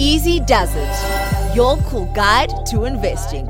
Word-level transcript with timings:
Easy 0.00 0.38
Does 0.38 0.70
It, 0.76 1.56
your 1.56 1.76
cool 1.78 2.04
guide 2.14 2.52
to 2.66 2.84
investing. 2.84 3.46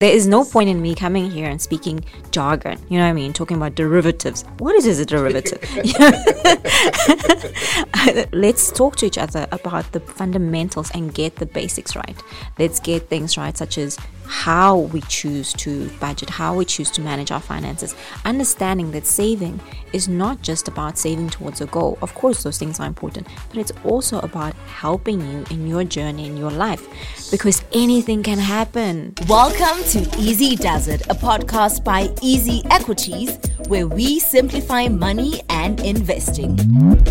There 0.00 0.12
is 0.12 0.26
no 0.26 0.44
point 0.44 0.68
in 0.68 0.82
me 0.82 0.96
coming 0.96 1.30
here 1.30 1.48
and 1.48 1.62
speaking 1.62 2.04
jargon. 2.32 2.80
You 2.88 2.98
know 2.98 3.04
what 3.04 3.10
I 3.10 3.12
mean? 3.12 3.32
Talking 3.32 3.56
about 3.56 3.76
derivatives. 3.76 4.42
What 4.58 4.74
is 4.74 4.98
a 4.98 5.04
derivative? 5.04 5.62
Let's 8.32 8.72
talk 8.72 8.96
to 8.96 9.06
each 9.06 9.18
other 9.18 9.46
about 9.52 9.92
the 9.92 10.00
fundamentals 10.00 10.90
and 10.92 11.14
get 11.14 11.36
the 11.36 11.46
basics 11.46 11.94
right. 11.94 12.20
Let's 12.58 12.80
get 12.80 13.08
things 13.08 13.38
right, 13.38 13.56
such 13.56 13.78
as 13.78 13.96
how 14.26 14.78
we 14.78 15.02
choose 15.02 15.52
to 15.52 15.88
budget, 16.00 16.30
how 16.30 16.54
we 16.54 16.64
choose 16.64 16.90
to 16.92 17.00
manage 17.00 17.30
our 17.30 17.40
finances, 17.40 17.94
understanding 18.24 18.90
that 18.92 19.06
saving 19.06 19.60
is 19.92 20.08
not 20.08 20.42
just 20.42 20.68
about 20.68 20.98
saving 20.98 21.30
towards 21.30 21.60
a 21.60 21.66
goal. 21.66 21.98
Of 22.02 22.14
course, 22.14 22.42
those 22.42 22.58
things 22.58 22.80
are 22.80 22.86
important, 22.86 23.26
but 23.48 23.58
it's 23.58 23.72
also 23.84 24.18
about 24.20 24.54
helping 24.66 25.20
you 25.20 25.44
in 25.50 25.66
your 25.66 25.84
journey 25.84 26.26
in 26.26 26.36
your 26.36 26.50
life 26.50 26.86
because 27.30 27.62
anything 27.72 28.22
can 28.22 28.38
happen. 28.38 29.14
Welcome 29.28 29.82
to 29.90 30.00
Easy 30.18 30.56
Does 30.56 30.88
It, 30.88 31.02
a 31.08 31.14
podcast 31.14 31.84
by 31.84 32.08
Easy 32.22 32.62
Equities, 32.70 33.38
where 33.68 33.86
we 33.86 34.18
simplify 34.18 34.88
money 34.88 35.40
and 35.48 35.80
investing. 35.80 36.58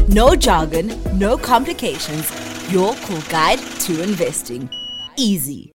No 0.07 0.35
jargon, 0.35 0.91
no 1.17 1.37
complications, 1.37 2.31
your 2.71 2.93
cool 3.05 3.21
guide 3.29 3.59
to 3.59 4.03
investing. 4.03 4.69
Easy. 5.17 5.71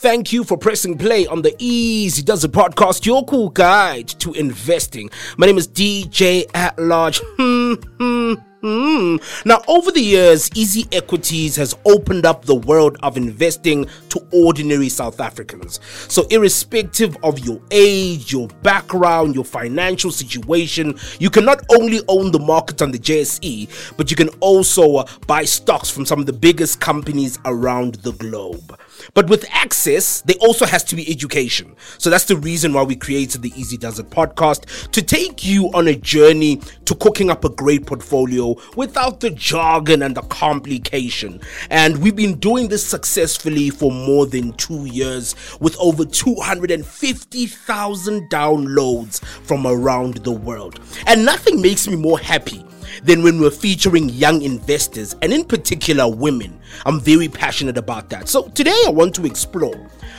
Thank 0.00 0.32
you 0.32 0.44
for 0.44 0.56
pressing 0.56 0.96
play 0.96 1.26
on 1.26 1.42
the 1.42 1.54
Easy 1.58 2.22
Does 2.22 2.42
It 2.42 2.52
podcast, 2.52 3.04
your 3.04 3.22
cool 3.26 3.50
guide 3.50 4.08
to 4.20 4.32
investing. 4.32 5.10
My 5.36 5.44
name 5.44 5.58
is 5.58 5.68
DJ 5.68 6.46
at 6.54 6.78
Large. 6.78 7.20
Hmm, 7.36 7.74
hmm. 7.98 8.49
Hmm. 8.62 9.16
Now, 9.46 9.62
over 9.68 9.90
the 9.90 10.02
years, 10.02 10.50
Easy 10.54 10.86
Equities 10.92 11.56
has 11.56 11.74
opened 11.86 12.26
up 12.26 12.44
the 12.44 12.54
world 12.54 12.98
of 13.02 13.16
investing 13.16 13.86
to 14.10 14.20
ordinary 14.32 14.90
South 14.90 15.18
Africans. 15.18 15.80
So, 16.08 16.26
irrespective 16.28 17.16
of 17.22 17.38
your 17.38 17.58
age, 17.70 18.30
your 18.30 18.48
background, 18.62 19.34
your 19.34 19.46
financial 19.46 20.10
situation, 20.10 20.98
you 21.18 21.30
can 21.30 21.46
not 21.46 21.64
only 21.70 22.00
own 22.08 22.32
the 22.32 22.38
market 22.38 22.82
on 22.82 22.90
the 22.90 22.98
JSE, 22.98 23.96
but 23.96 24.10
you 24.10 24.16
can 24.16 24.28
also 24.40 24.96
uh, 24.96 25.06
buy 25.26 25.44
stocks 25.44 25.88
from 25.88 26.04
some 26.04 26.20
of 26.20 26.26
the 26.26 26.32
biggest 26.34 26.80
companies 26.80 27.38
around 27.46 27.94
the 27.96 28.12
globe. 28.12 28.78
But 29.14 29.30
with 29.30 29.46
access, 29.50 30.20
there 30.20 30.36
also 30.40 30.66
has 30.66 30.84
to 30.84 30.96
be 30.96 31.10
education. 31.10 31.74
So 31.96 32.10
that's 32.10 32.26
the 32.26 32.36
reason 32.36 32.74
why 32.74 32.82
we 32.82 32.94
created 32.94 33.40
the 33.40 33.58
Easy 33.58 33.78
Does 33.78 33.98
It 33.98 34.10
podcast 34.10 34.90
to 34.90 35.00
take 35.00 35.46
you 35.46 35.70
on 35.72 35.88
a 35.88 35.94
journey 35.94 36.60
to 36.84 36.94
cooking 36.96 37.30
up 37.30 37.46
a 37.46 37.48
great 37.48 37.86
portfolio 37.86 38.49
without 38.76 39.20
the 39.20 39.30
jargon 39.30 40.02
and 40.02 40.16
the 40.16 40.22
complication. 40.22 41.40
And 41.70 41.98
we've 41.98 42.16
been 42.16 42.38
doing 42.38 42.68
this 42.68 42.86
successfully 42.86 43.70
for 43.70 43.90
more 43.90 44.26
than 44.26 44.52
two 44.54 44.86
years 44.86 45.34
with 45.60 45.76
over 45.78 46.04
250,000 46.04 48.30
downloads 48.30 49.24
from 49.24 49.66
around 49.66 50.18
the 50.18 50.32
world. 50.32 50.80
And 51.06 51.24
nothing 51.24 51.60
makes 51.60 51.88
me 51.88 51.96
more 51.96 52.18
happy 52.18 52.64
than 53.02 53.22
when 53.22 53.40
we're 53.40 53.50
featuring 53.50 54.08
young 54.08 54.42
investors 54.42 55.14
and 55.22 55.32
in 55.32 55.44
particular 55.44 56.08
women. 56.08 56.58
I'm 56.86 57.00
very 57.00 57.28
passionate 57.28 57.78
about 57.78 58.10
that. 58.10 58.28
So 58.28 58.48
today 58.48 58.76
I 58.86 58.90
want 58.90 59.14
to 59.16 59.26
explore 59.26 59.74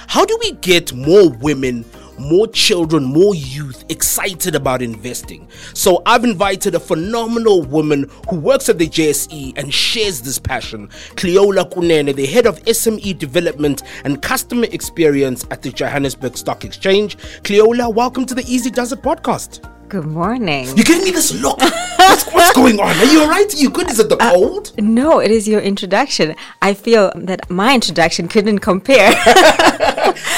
how 0.07 0.25
do 0.25 0.37
we 0.41 0.53
get 0.53 0.93
more 0.93 1.29
women 1.29 1.85
more 2.21 2.47
children, 2.47 3.03
more 3.03 3.33
youth 3.35 3.83
excited 3.89 4.55
about 4.55 4.81
investing. 4.81 5.47
So 5.73 6.01
I've 6.05 6.23
invited 6.23 6.75
a 6.75 6.79
phenomenal 6.79 7.63
woman 7.63 8.09
who 8.29 8.37
works 8.37 8.69
at 8.69 8.77
the 8.77 8.87
JSE 8.87 9.57
and 9.57 9.73
shares 9.73 10.21
this 10.21 10.39
passion, 10.39 10.87
Cleola 11.15 11.69
Kunene, 11.69 12.15
the 12.15 12.25
head 12.25 12.45
of 12.45 12.63
SME 12.63 13.17
development 13.17 13.83
and 14.03 14.21
customer 14.21 14.67
experience 14.71 15.45
at 15.51 15.61
the 15.61 15.71
Johannesburg 15.71 16.37
Stock 16.37 16.63
Exchange. 16.63 17.17
Cleola, 17.43 17.93
welcome 17.93 18.25
to 18.25 18.35
the 18.35 18.43
Easy 18.43 18.69
Does 18.69 18.91
It 18.91 19.01
podcast. 19.01 19.67
Good 19.91 20.05
morning. 20.05 20.67
You're 20.67 20.85
giving 20.85 21.03
me 21.03 21.11
this 21.11 21.33
look. 21.41 21.59
What's, 21.59 22.25
what's 22.31 22.55
going 22.55 22.79
on? 22.79 22.95
Are 22.95 23.05
you 23.05 23.23
alright? 23.23 23.53
Are 23.53 23.57
you 23.57 23.69
good? 23.69 23.89
Is 23.89 23.99
it 23.99 24.07
the 24.07 24.15
uh, 24.15 24.31
cold? 24.31 24.71
No, 24.81 25.19
it 25.19 25.31
is 25.31 25.49
your 25.49 25.59
introduction. 25.59 26.33
I 26.61 26.73
feel 26.73 27.11
that 27.15 27.49
my 27.49 27.75
introduction 27.75 28.29
couldn't 28.29 28.59
compare. 28.59 29.11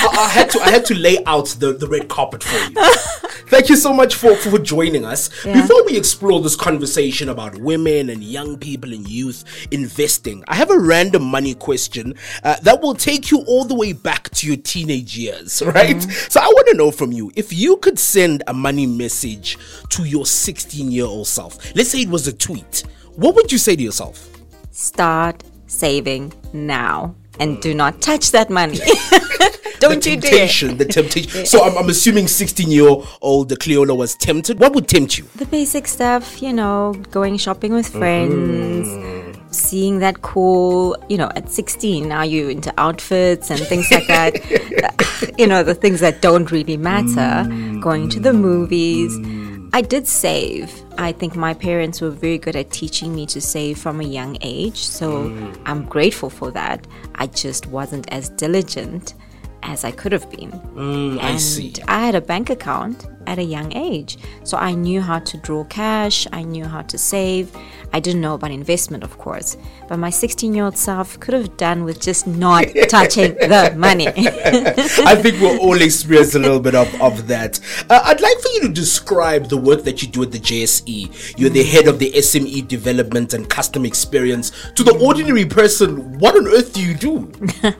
I, 0.03 0.25
I 0.25 0.29
had 0.29 0.49
to 0.51 0.59
I 0.59 0.69
had 0.69 0.85
to 0.85 0.95
lay 0.95 1.23
out 1.25 1.47
the, 1.59 1.73
the 1.73 1.87
red 1.87 2.09
carpet 2.09 2.43
for 2.43 2.57
you. 2.57 2.75
Thank 3.47 3.69
you 3.69 3.75
so 3.75 3.93
much 3.93 4.15
for, 4.15 4.35
for 4.35 4.57
joining 4.57 5.05
us. 5.05 5.29
Yeah. 5.45 5.61
Before 5.61 5.85
we 5.85 5.95
explore 5.95 6.41
this 6.41 6.55
conversation 6.55 7.29
about 7.29 7.55
women 7.59 8.09
and 8.09 8.23
young 8.23 8.57
people 8.57 8.91
and 8.91 9.07
youth 9.07 9.43
investing, 9.69 10.43
I 10.47 10.55
have 10.55 10.71
a 10.71 10.79
random 10.79 11.23
money 11.23 11.53
question 11.53 12.15
uh, 12.43 12.55
that 12.63 12.81
will 12.81 12.95
take 12.95 13.29
you 13.29 13.41
all 13.41 13.63
the 13.63 13.75
way 13.75 13.93
back 13.93 14.31
to 14.31 14.47
your 14.47 14.55
teenage 14.55 15.15
years, 15.15 15.61
right? 15.65 16.01
So 16.01 16.41
I 16.41 16.47
want 16.47 16.67
to 16.69 16.73
know 16.73 16.89
from 16.89 17.11
you 17.11 17.31
if 17.35 17.53
you 17.53 17.77
could 17.77 17.99
send 17.99 18.41
a 18.47 18.53
money 18.53 18.87
message 18.87 19.57
to 19.89 20.03
your 20.03 20.25
16 20.25 20.91
year 20.91 21.05
old 21.05 21.27
self, 21.27 21.75
let's 21.75 21.89
say 21.89 22.01
it 22.01 22.09
was 22.09 22.27
a 22.27 22.33
tweet, 22.33 22.83
what 23.15 23.35
would 23.35 23.51
you 23.51 23.59
say 23.59 23.75
to 23.75 23.83
yourself? 23.83 24.29
Start 24.71 25.43
saving 25.67 26.33
now 26.53 27.15
and 27.39 27.61
do 27.61 27.73
not 27.73 28.01
touch 28.01 28.31
that 28.31 28.49
money. 28.49 28.79
Don't 29.83 30.03
the 30.03 30.11
you 30.11 30.21
temptation, 30.21 30.77
the 30.77 30.85
temptation. 30.85 31.45
So 31.53 31.63
I'm, 31.63 31.77
I'm 31.77 31.89
assuming 31.89 32.27
16 32.27 32.71
year 32.71 32.89
old 33.21 33.49
the 33.49 33.57
Cleola 33.57 33.95
was 33.95 34.15
tempted. 34.15 34.59
What 34.59 34.73
would 34.73 34.87
tempt 34.87 35.17
you? 35.17 35.25
The 35.35 35.45
basic 35.45 35.87
stuff, 35.87 36.41
you 36.41 36.53
know, 36.53 36.93
going 37.11 37.37
shopping 37.37 37.73
with 37.73 37.87
friends, 37.87 38.87
mm-hmm. 38.87 39.51
seeing 39.51 39.99
that 39.99 40.21
cool, 40.21 40.95
you 41.09 41.17
know, 41.17 41.31
at 41.35 41.49
16, 41.49 42.07
now 42.07 42.23
you're 42.23 42.49
into 42.49 42.73
outfits 42.77 43.49
and 43.51 43.59
things 43.59 43.91
like 43.91 44.07
that. 44.07 45.33
you 45.37 45.47
know, 45.47 45.63
the 45.63 45.75
things 45.75 45.99
that 45.99 46.21
don't 46.21 46.51
really 46.51 46.77
matter, 46.77 47.49
mm-hmm. 47.49 47.81
going 47.81 48.09
to 48.09 48.19
the 48.19 48.33
movies. 48.33 49.17
Mm-hmm. 49.17 49.43
I 49.75 49.81
did 49.81 50.07
save. 50.07 50.71
I 50.99 51.11
think 51.11 51.35
my 51.35 51.55
parents 51.55 51.99
were 51.99 52.11
very 52.11 52.37
good 52.37 52.55
at 52.55 52.69
teaching 52.69 53.15
me 53.15 53.25
to 53.27 53.41
save 53.41 53.79
from 53.79 53.99
a 53.99 54.03
young 54.03 54.37
age. 54.41 54.77
So 54.77 55.29
mm. 55.29 55.57
I'm 55.65 55.85
grateful 55.85 56.29
for 56.29 56.51
that. 56.51 56.85
I 57.15 57.25
just 57.25 57.65
wasn't 57.65 58.07
as 58.13 58.29
diligent 58.29 59.15
as 59.63 59.83
I 59.83 59.91
could 59.91 60.11
have 60.11 60.29
been. 60.29 60.51
Mm, 60.51 61.19
I 61.19 61.37
see. 61.37 61.73
I 61.87 62.05
had 62.05 62.15
a 62.15 62.21
bank 62.21 62.49
account 62.49 63.07
at 63.25 63.39
a 63.39 63.43
young 63.43 63.75
age. 63.75 64.17
So 64.43 64.57
I 64.57 64.73
knew 64.73 65.01
how 65.01 65.19
to 65.19 65.37
draw 65.37 65.63
cash, 65.63 66.27
I 66.31 66.43
knew 66.43 66.65
how 66.65 66.81
to 66.83 66.97
save. 66.97 67.55
I 67.93 67.99
didn't 67.99 68.21
know 68.21 68.33
about 68.33 68.49
investment, 68.49 69.03
of 69.03 69.19
course. 69.19 69.55
But 69.87 69.97
my 69.97 70.09
16 70.09 70.53
year 70.55 70.65
old 70.65 70.77
self 70.77 71.19
could 71.19 71.35
have 71.35 71.55
done 71.57 71.83
with 71.83 72.01
just 72.01 72.25
not 72.25 72.65
touching 72.89 73.35
the 73.53 73.73
money. 73.77 74.07
I 74.07 75.15
think 75.15 75.39
we'll 75.39 75.59
all 75.59 75.79
experience 75.79 76.33
a 76.33 76.39
little 76.39 76.59
bit 76.59 76.73
of, 76.73 76.89
of 76.99 77.27
that. 77.27 77.59
Uh, 77.89 78.01
I'd 78.03 78.19
like 78.19 78.39
for 78.39 78.49
you 78.49 78.61
to 78.61 78.69
describe 78.69 79.47
the 79.47 79.57
work 79.57 79.83
that 79.83 80.01
you 80.01 80.07
do 80.07 80.23
at 80.23 80.31
the 80.31 80.39
JSE. 80.39 81.37
You're 81.37 81.51
the 81.51 81.63
head 81.63 81.87
of 81.87 81.99
the 81.99 82.11
SME 82.13 82.67
development 82.67 83.35
and 83.35 83.47
customer 83.47 83.85
experience. 83.85 84.51
To 84.75 84.83
the 84.83 84.97
ordinary 84.97 85.45
person, 85.45 86.17
what 86.17 86.35
on 86.35 86.47
earth 86.47 86.73
do 86.73 86.81
you 86.81 86.95
do? 86.95 87.31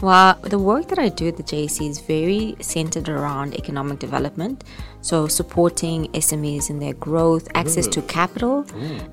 Well, 0.00 0.38
the 0.42 0.58
work 0.58 0.86
that 0.88 0.98
I 1.00 1.08
do 1.08 1.26
at 1.26 1.36
the 1.36 1.42
JSE 1.42 1.90
is 1.90 1.98
very 2.00 2.54
centered 2.60 3.08
around 3.08 3.54
economic 3.54 3.98
development. 3.98 4.62
So, 5.00 5.26
supporting 5.26 6.06
SMEs 6.12 6.70
in 6.70 6.78
their 6.78 6.94
growth, 6.94 7.48
access 7.54 7.86
to 7.88 8.02
capital, 8.02 8.64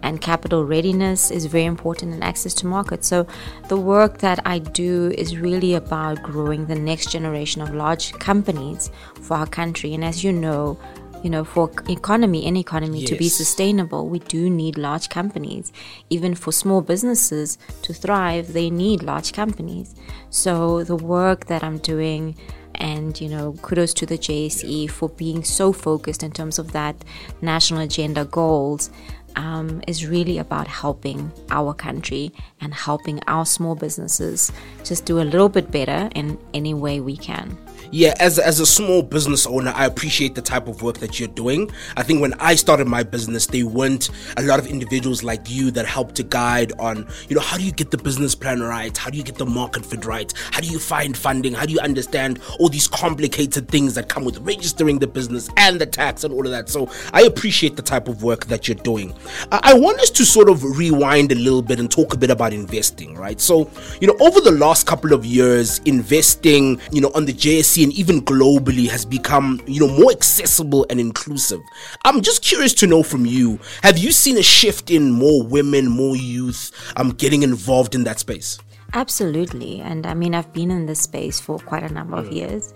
and 0.04 0.22
capital 0.22 0.45
readiness 0.54 1.32
is 1.32 1.46
very 1.46 1.66
important, 1.66 2.14
and 2.14 2.24
access 2.24 2.54
to 2.56 2.68
markets. 2.68 3.08
So, 3.08 3.28
the 3.68 3.78
work 3.78 4.20
that 4.20 4.40
I 4.46 4.60
do 4.60 5.12
is 5.18 5.38
really 5.38 5.74
about 5.74 6.22
growing 6.22 6.66
the 6.68 6.76
next 6.76 7.12
generation 7.12 7.62
of 7.62 7.74
large 7.74 8.14
companies 8.14 8.92
for 9.22 9.38
our 9.38 9.48
country. 9.48 9.94
And 9.94 10.04
as 10.04 10.24
you 10.24 10.32
know, 10.32 10.78
you 11.26 11.32
know, 11.32 11.44
for 11.44 11.72
economy, 11.90 12.46
any 12.46 12.60
economy 12.60 13.04
to 13.04 13.16
be 13.16 13.30
sustainable, 13.30 14.08
we 14.08 14.20
do 14.20 14.48
need 14.48 14.78
large 14.78 15.10
companies. 15.10 15.74
Even 16.12 16.36
for 16.36 16.52
small 16.52 16.82
businesses 16.82 17.58
to 17.82 17.94
thrive, 17.94 18.54
they 18.54 18.70
need 18.70 19.02
large 19.02 19.34
companies. 19.34 19.96
So 20.30 20.84
the 20.84 20.96
work 20.96 21.46
that 21.48 21.64
I'm 21.64 21.80
doing, 21.80 22.36
and 22.76 23.20
you 23.20 23.28
know, 23.28 23.54
kudos 23.64 23.94
to 23.96 24.06
the 24.06 24.20
JSE 24.20 24.88
for 24.92 25.10
being 25.10 25.44
so 25.44 25.74
focused 25.74 26.22
in 26.22 26.32
terms 26.32 26.60
of 26.60 26.74
that 26.74 26.96
national 27.42 27.82
agenda 27.82 28.26
goals. 28.26 28.92
Um, 29.38 29.82
is 29.86 30.08
really 30.08 30.38
about 30.38 30.68
helping 30.68 31.30
our 31.50 31.74
country 31.74 32.32
and 32.62 32.74
helping 32.74 33.20
our 33.28 33.46
small 33.46 33.76
businesses 33.76 34.52
just 34.84 35.04
do 35.06 35.20
a 35.20 35.28
little 35.28 35.50
bit 35.50 35.72
better 35.72 36.10
in 36.16 36.38
any 36.54 36.74
way 36.74 37.02
we 37.02 37.18
can. 37.18 37.58
Yeah, 37.92 38.14
as 38.20 38.40
as 38.40 38.60
a 38.60 38.66
small 38.66 39.02
business 39.02 39.46
owner, 39.46 39.72
I 39.76 39.86
appreciate 39.86 40.36
the 40.36 40.42
type 40.42 40.68
of 40.68 40.82
work 40.82 40.98
that 41.00 41.20
you're 41.20 41.30
doing. 41.30 41.70
I 41.96 42.04
think 42.04 42.22
when 42.22 42.34
I 42.36 42.56
started 42.56 42.88
my 42.88 43.04
business, 43.04 43.46
there 43.48 43.66
weren't 43.66 44.10
a 44.38 44.44
lot 44.44 44.60
of 44.60 44.68
individuals 44.68 45.24
like 45.24 45.50
you 45.50 45.72
that 45.72 45.86
helped 45.86 46.16
to 46.16 46.24
guide 46.24 46.74
on, 46.80 47.08
you 47.30 47.36
know, 47.36 47.42
how 47.42 47.58
do 47.58 47.64
you 47.64 47.72
get 47.72 47.92
the 47.92 47.98
business 47.98 48.36
plan 48.36 48.62
right? 48.62 48.96
How 48.96 49.10
do 49.10 49.18
you 49.18 49.24
get 49.24 49.36
the 49.36 49.46
market 49.46 49.86
fit 49.86 50.06
right? 50.06 50.32
How 50.52 50.62
do 50.62 50.68
you 50.68 50.80
find 50.80 51.16
funding? 51.16 51.54
How 51.54 51.66
do 51.66 51.74
you 51.74 51.80
understand 51.80 52.40
all 52.60 52.70
these 52.70 52.88
complicated 52.88 53.68
things 53.68 53.94
that 53.96 54.10
come 54.10 54.26
with 54.26 54.38
registering 54.40 55.00
the 55.00 55.08
business 55.08 55.50
and 55.58 55.80
the 55.80 55.86
tax 55.86 56.24
and 56.24 56.34
all 56.34 56.46
of 56.46 56.52
that? 56.52 56.70
So 56.70 56.90
I 57.14 57.24
appreciate 57.24 57.76
the 57.76 57.82
type 57.82 58.08
of 58.08 58.24
work 58.24 58.46
that 58.48 58.68
you're 58.68 58.76
doing. 58.76 59.14
I, 59.52 59.74
want 59.76 60.00
us 60.00 60.10
to 60.12 60.26
sort 60.26 60.50
of 60.50 60.64
rewind 60.64 61.32
a 61.32 61.36
little 61.36 61.62
bit 61.62 61.80
and 61.80 61.92
talk 61.92 62.14
a 62.14 62.18
bit 62.18 62.32
about 62.32 62.54
investing, 62.54 63.16
right? 63.16 63.40
So, 63.40 63.70
you 64.00 64.08
know, 64.08 64.16
over 64.20 64.40
the 64.40 64.52
last 64.52 64.88
couple 64.88 65.14
of 65.14 65.26
years, 65.26 65.80
investing, 65.80 66.80
you 66.92 67.02
know, 67.02 67.12
on 67.14 67.26
the 67.26 67.34
JSE 67.76 67.84
and 67.84 67.94
even 67.94 68.22
globally 68.22 68.90
has 68.90 69.06
become, 69.06 69.62
you 69.66 69.80
know, 69.80 69.88
more 69.88 70.12
accessible 70.12 70.86
and 70.90 71.00
inclusive. 71.00 71.62
I'm 72.04 72.22
just 72.22 72.44
curious 72.44 72.74
to 72.76 72.88
know 72.88 73.04
from 73.04 73.26
you, 73.26 73.60
have 73.84 73.98
you 73.98 74.12
seen 74.12 74.38
a 74.38 74.44
shift 74.44 74.92
in 74.92 75.12
more 75.12 75.44
women, 75.44 75.88
more 75.88 76.16
youth 76.16 76.72
um, 76.96 77.10
getting 77.12 77.44
involved 77.44 77.96
in 77.96 78.04
that 78.06 78.20
space? 78.20 78.60
Absolutely. 78.94 79.82
And 79.82 80.06
I 80.06 80.14
mean, 80.14 80.36
I've 80.36 80.52
been 80.54 80.72
in 80.72 80.86
this 80.86 81.02
space 81.02 81.40
for 81.40 81.60
quite 81.60 81.84
a 81.84 81.94
number 81.94 82.16
of 82.16 82.32
years. 82.32 82.74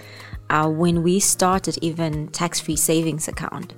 Uh, 0.49 0.67
when 0.67 1.03
we 1.03 1.19
started 1.19 1.77
even 1.81 2.27
tax-free 2.29 2.75
savings 2.75 3.27
account, 3.27 3.73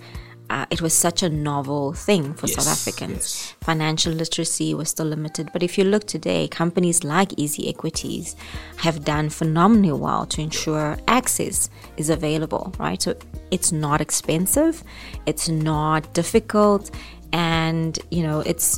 uh, 0.52 0.66
it 0.70 0.82
was 0.82 0.94
such 0.94 1.24
a 1.24 1.30
novel 1.30 1.94
thing 1.94 2.34
for 2.34 2.46
South 2.46 2.68
Africans. 2.68 3.18
yes. 3.18 3.56
Financial 3.62 4.12
literacy 4.12 4.74
was 4.74 4.90
still 4.90 5.06
limited. 5.06 5.50
But 5.54 5.64
if 5.64 5.78
you 5.78 5.86
look 5.86 6.06
today, 6.06 6.50
companies 6.50 7.06
like 7.06 7.34
Easy 7.38 7.70
Equities 7.70 8.36
have 8.76 9.06
done 9.06 9.30
phenomenally 9.30 9.94
well 9.94 10.26
to 10.26 10.42
ensure 10.42 10.98
access 11.08 11.70
is 11.96 12.10
available, 12.10 12.74
right? 12.78 13.02
So 13.02 13.16
it's 13.50 13.72
not 13.72 14.02
expensive, 14.02 14.84
it's 15.26 15.48
not 15.48 16.14
difficult, 16.14 16.92
and 17.32 17.98
you 18.10 18.24
know, 18.24 18.42
it's 18.42 18.78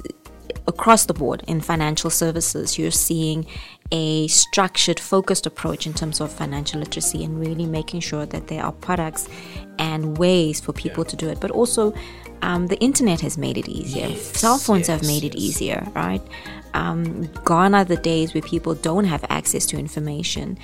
across 0.67 1.07
the 1.07 1.13
board 1.13 1.43
in 1.47 1.59
financial 1.59 2.11
services, 2.11 2.77
you're 2.77 2.91
seeing 2.91 3.47
a 3.91 4.27
structured, 4.27 4.99
focused 4.99 5.45
approach 5.45 5.85
in 5.85 5.93
terms 5.93 6.19
of 6.19 6.31
financial 6.31 6.79
literacy 6.79 7.23
and 7.23 7.39
really 7.39 7.65
making 7.65 7.99
sure 7.99 8.25
that 8.25 8.47
there 8.47 8.63
are 8.63 8.71
products 8.71 9.29
and 9.77 10.17
ways 10.17 10.59
for 10.59 10.73
people 10.73 11.05
to 11.05 11.15
do 11.15 11.29
it. 11.29 11.39
But 11.39 11.51
also, 11.51 11.93
um, 12.41 12.67
the 12.67 12.79
internet 12.79 13.21
has 13.21 13.37
made 13.37 13.57
it 13.57 13.69
easier. 13.69 14.07
Yes, 14.07 14.37
Cell 14.37 14.57
phones 14.57 14.87
have 14.87 15.03
yes, 15.03 15.07
made 15.07 15.23
it 15.23 15.35
easier, 15.35 15.87
right? 15.95 16.21
Um, 16.73 17.27
gone 17.45 17.75
are 17.75 17.85
the 17.85 17.97
days 17.97 18.33
where 18.33 18.41
people 18.41 18.73
don't 18.73 19.05
have 19.05 19.23
access 19.29 19.65
to 19.67 19.77
information. 19.77 20.57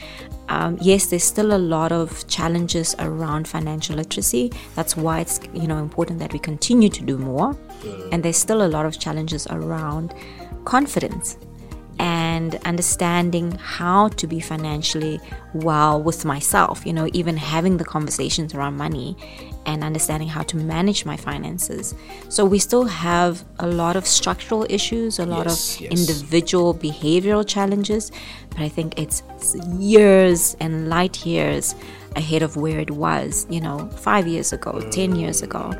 Um, 0.49 0.77
yes, 0.81 1.05
there's 1.05 1.23
still 1.23 1.55
a 1.55 1.57
lot 1.57 1.91
of 1.91 2.27
challenges 2.27 2.95
around 2.99 3.47
financial 3.47 3.95
literacy. 3.95 4.51
That's 4.75 4.97
why 4.97 5.19
it's 5.21 5.39
you 5.53 5.67
know 5.67 5.77
important 5.77 6.19
that 6.19 6.33
we 6.33 6.39
continue 6.39 6.89
to 6.89 7.03
do 7.03 7.17
more. 7.17 7.55
And 8.11 8.23
there's 8.23 8.37
still 8.37 8.65
a 8.65 8.67
lot 8.67 8.85
of 8.85 8.99
challenges 8.99 9.47
around 9.47 10.13
confidence 10.65 11.37
and 11.99 12.55
understanding 12.65 13.51
how 13.51 14.07
to 14.07 14.25
be 14.25 14.39
financially 14.39 15.19
well 15.53 16.01
with 16.01 16.23
myself. 16.23 16.85
You 16.85 16.93
know, 16.93 17.09
even 17.13 17.35
having 17.37 17.77
the 17.77 17.83
conversations 17.83 18.55
around 18.55 18.77
money 18.77 19.17
and 19.65 19.83
understanding 19.83 20.29
how 20.29 20.43
to 20.43 20.55
manage 20.55 21.05
my 21.05 21.17
finances. 21.17 21.93
So 22.29 22.45
we 22.45 22.57
still 22.57 22.85
have 22.85 23.43
a 23.59 23.67
lot 23.67 23.95
of 23.97 24.07
structural 24.07 24.65
issues, 24.69 25.19
a 25.19 25.25
lot 25.25 25.45
Yes, 25.45 25.75
of 25.75 25.81
yes. 25.81 25.91
individual 25.91 26.73
behavioral 26.73 27.45
challenges, 27.45 28.11
but 28.49 28.61
I 28.61 28.69
think 28.69 28.97
it's 28.97 29.21
years 29.77 30.55
and 30.59 30.89
light 30.89 31.25
years 31.25 31.75
ahead 32.15 32.41
of 32.41 32.55
where 32.55 32.79
it 32.79 32.91
was, 32.91 33.45
you 33.49 33.61
know, 33.61 33.89
five 33.89 34.25
years 34.27 34.53
ago, 34.53 34.81
10 34.91 35.15
years 35.15 35.41
ago. 35.41 35.73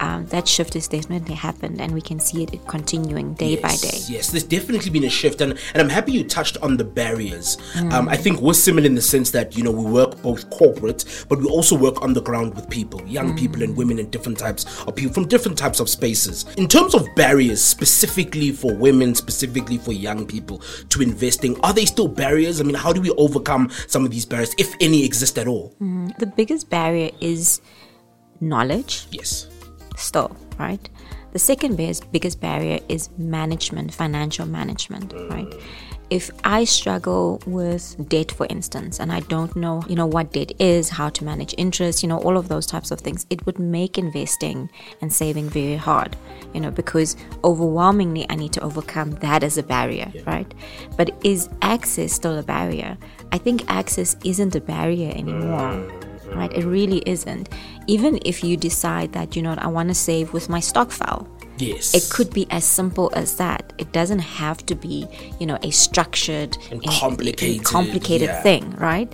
Um, 0.00 0.26
that 0.26 0.46
shift 0.46 0.74
has 0.74 0.88
definitely 0.88 1.34
happened, 1.34 1.80
and 1.80 1.92
we 1.92 2.00
can 2.00 2.20
see 2.20 2.42
it 2.44 2.66
continuing 2.66 3.34
day 3.34 3.56
by 3.56 3.70
day. 3.76 3.90
Yes, 3.92 4.10
Yes, 4.10 4.30
there's 4.30 4.44
definitely 4.44 4.90
been 4.90 5.04
a 5.04 5.10
shift, 5.10 5.40
and, 5.40 5.52
and 5.74 5.82
I'm 5.82 5.88
happy 5.88 6.12
you 6.12 6.24
touched 6.24 6.56
on 6.62 6.76
the 6.76 6.84
barriers. 6.84 7.56
Mm. 7.74 7.92
Um, 7.92 8.08
I 8.08 8.16
think 8.16 8.40
we're 8.40 8.54
similar 8.54 8.86
in 8.86 8.94
the 8.94 9.02
sense 9.02 9.30
that 9.32 9.56
you 9.56 9.62
know 9.62 9.70
we 9.70 9.84
work 9.90 10.20
both 10.22 10.48
corporate, 10.50 11.04
but 11.28 11.38
we 11.38 11.46
also 11.46 11.76
work 11.76 12.02
on 12.02 12.12
the 12.12 12.20
ground 12.22 12.54
with 12.54 12.68
people, 12.70 13.00
young 13.06 13.36
people 13.36 13.60
Mm. 13.60 13.64
and 13.64 13.76
women 13.76 13.98
in 13.98 14.10
different 14.10 14.38
types 14.38 14.64
of 14.86 14.94
people 14.96 15.12
from 15.12 15.26
different 15.28 15.56
types 15.58 15.80
of 15.80 15.88
spaces. 15.88 16.44
In 16.56 16.66
terms 16.68 16.94
of 16.94 17.06
barriers, 17.14 17.62
specifically 17.62 18.50
for 18.52 18.74
women, 18.74 19.14
specifically 19.14 19.78
for 19.78 19.92
young 19.92 20.26
people 20.26 20.60
to 20.90 21.02
investing, 21.02 21.58
are 21.62 21.72
they 21.72 21.84
still 21.84 22.08
barriers? 22.08 22.60
I 22.60 22.64
mean, 22.64 22.74
how 22.74 22.92
do 22.92 23.00
we 23.00 23.10
overcome 23.12 23.70
some 23.86 24.04
of 24.04 24.10
these 24.10 24.24
barriers, 24.26 24.54
if 24.58 24.74
any 24.80 25.04
exist 25.04 25.38
at 25.38 25.46
all? 25.48 25.74
The 25.78 26.26
biggest 26.36 26.68
barrier 26.70 27.10
is 27.20 27.60
knowledge, 28.40 29.06
Yes. 29.10 29.46
Still, 29.96 30.36
right? 30.58 30.88
The 31.32 31.38
second 31.40 31.76
biggest, 31.76 32.10
biggest 32.12 32.40
barrier 32.40 32.78
is 32.88 33.10
management, 33.18 33.92
financial 33.92 34.46
management, 34.46 35.12
right? 35.28 35.52
If 36.08 36.30
I 36.44 36.64
struggle 36.64 37.42
with 37.46 38.08
debt, 38.08 38.30
for 38.30 38.46
instance, 38.48 39.00
and 39.00 39.12
I 39.12 39.20
don't 39.20 39.54
know, 39.56 39.82
you 39.88 39.96
know, 39.96 40.06
what 40.06 40.32
debt 40.32 40.52
is, 40.60 40.88
how 40.88 41.08
to 41.10 41.24
manage 41.24 41.52
interest, 41.58 42.02
you 42.02 42.08
know, 42.08 42.18
all 42.20 42.38
of 42.38 42.48
those 42.48 42.64
types 42.64 42.90
of 42.92 43.00
things, 43.00 43.26
it 43.28 43.44
would 43.44 43.58
make 43.58 43.98
investing 43.98 44.70
and 45.02 45.12
saving 45.12 45.50
very 45.50 45.76
hard, 45.76 46.16
you 46.54 46.60
know, 46.60 46.70
because 46.70 47.16
overwhelmingly 47.42 48.24
I 48.30 48.36
need 48.36 48.52
to 48.52 48.60
overcome 48.60 49.10
that 49.16 49.42
as 49.42 49.58
a 49.58 49.64
barrier, 49.64 50.10
right? 50.26 50.50
But 50.96 51.10
is 51.24 51.50
access 51.60 52.12
still 52.12 52.38
a 52.38 52.42
barrier? 52.42 52.96
I 53.32 53.38
think 53.38 53.68
access 53.68 54.16
isn't 54.24 54.54
a 54.54 54.60
barrier 54.60 55.10
anymore 55.10 55.72
mm. 55.72 56.06
Right? 56.34 56.52
It 56.52 56.64
really 56.64 57.02
isn't. 57.06 57.48
Even 57.86 58.18
if 58.24 58.42
you 58.42 58.56
decide 58.56 59.12
that, 59.12 59.36
you 59.36 59.42
know, 59.42 59.54
I 59.58 59.68
want 59.68 59.88
to 59.88 59.94
save 59.94 60.32
with 60.32 60.48
my 60.48 60.60
stokvel, 60.60 61.28
Yes. 61.58 61.94
it 61.94 62.12
could 62.12 62.32
be 62.32 62.46
as 62.50 62.64
simple 62.64 63.10
as 63.14 63.36
that. 63.36 63.72
It 63.78 63.92
doesn't 63.92 64.18
have 64.18 64.64
to 64.66 64.74
be, 64.74 65.06
you 65.38 65.46
know, 65.46 65.58
a 65.62 65.70
structured 65.70 66.58
And 66.70 66.82
complicated, 66.82 67.56
and 67.56 67.64
complicated 67.64 68.28
yeah. 68.28 68.42
thing, 68.42 68.70
right? 68.76 69.10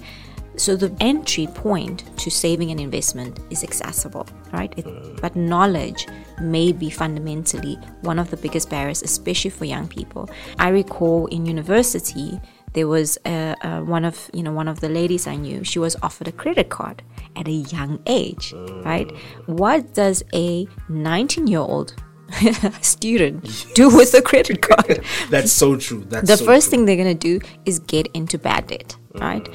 So 0.57 0.77
the 0.77 0.95
entry 1.01 1.47
point 1.47 2.05
to 2.19 2.31
saving 2.31 2.71
and 2.71 2.79
investment 2.79 3.41
is 3.51 3.65
accessible, 3.65 4.27
right? 4.53 4.73
It, 4.77 4.85
mm. 4.85 5.21
but 5.21 5.35
knowledge 5.35 6.07
may 6.41 6.73
be 6.73 6.91
fundamentally 6.91 7.79
one 8.03 8.19
of 8.19 8.31
the 8.31 8.37
biggest 8.37 8.69
barriers, 8.69 9.03
especially 9.03 9.51
for 9.51 9.65
young 9.65 9.89
people. 9.89 10.29
I 10.59 10.69
recall 10.69 11.27
in 11.27 11.47
university 11.47 12.39
there 12.73 12.89
was 12.89 13.19
a, 13.27 13.55
a, 13.63 13.85
one 13.85 14.05
of 14.05 14.31
you 14.33 14.43
know 14.43 14.53
one 14.53 14.69
of 14.69 14.81
the 14.81 14.89
ladies 14.89 15.27
I 15.27 15.37
knew. 15.37 15.65
She 15.65 15.79
was 15.79 15.97
offered 16.03 16.29
a 16.29 16.33
credit 16.33 16.69
card 16.69 17.03
at 17.37 17.49
a 17.49 17.53
young 17.53 18.01
age, 18.07 18.53
right? 18.85 19.11
What 19.47 19.95
does 19.95 20.23
a 20.35 20.67
19 20.89 21.47
year 21.47 21.61
old 21.61 21.95
student 22.81 23.67
do 23.75 23.95
with 23.95 24.15
a 24.15 24.23
credit 24.23 24.63
card? 24.69 25.05
That's 25.31 25.53
so 25.53 25.77
true. 25.77 26.05
That's 26.09 26.29
the 26.29 26.37
so 26.37 26.45
first 26.45 26.69
true. 26.69 26.79
thing 26.79 26.87
they're 26.87 26.97
going 26.97 27.17
to 27.17 27.39
do 27.41 27.47
is 27.65 27.79
get 27.79 28.09
into 28.15 28.39
bad 28.39 28.69
debt, 28.69 28.97
mm-hmm. 29.15 29.19
right? 29.19 29.49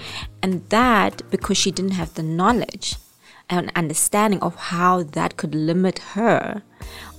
And 0.44 0.68
that 0.70 1.22
because 1.30 1.58
she 1.58 1.72
didn't 1.72 1.92
have 1.92 2.14
the 2.14 2.24
knowledge 2.24 2.96
and 3.50 3.72
understanding 3.76 4.42
of 4.42 4.56
how 4.56 5.04
that 5.04 5.38
could 5.38 5.56
limit 5.56 6.00
her 6.00 6.62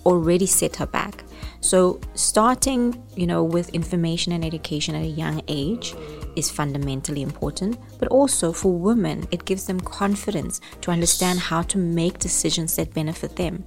already 0.04 0.46
set 0.46 0.76
her 0.76 0.86
back. 0.86 1.24
So 1.60 2.00
starting, 2.14 3.02
you 3.16 3.26
know, 3.26 3.42
with 3.42 3.68
information 3.70 4.32
and 4.32 4.44
education 4.44 4.94
at 4.94 5.02
a 5.02 5.06
young 5.06 5.42
age 5.48 5.94
is 6.36 6.50
fundamentally 6.50 7.20
important, 7.22 7.78
but 7.98 8.08
also 8.08 8.52
for 8.52 8.72
women, 8.72 9.26
it 9.32 9.44
gives 9.44 9.66
them 9.66 9.80
confidence 9.80 10.60
to 10.82 10.92
understand 10.92 11.40
how 11.40 11.62
to 11.62 11.76
make 11.78 12.18
decisions 12.20 12.76
that 12.76 12.94
benefit 12.94 13.34
them. 13.36 13.64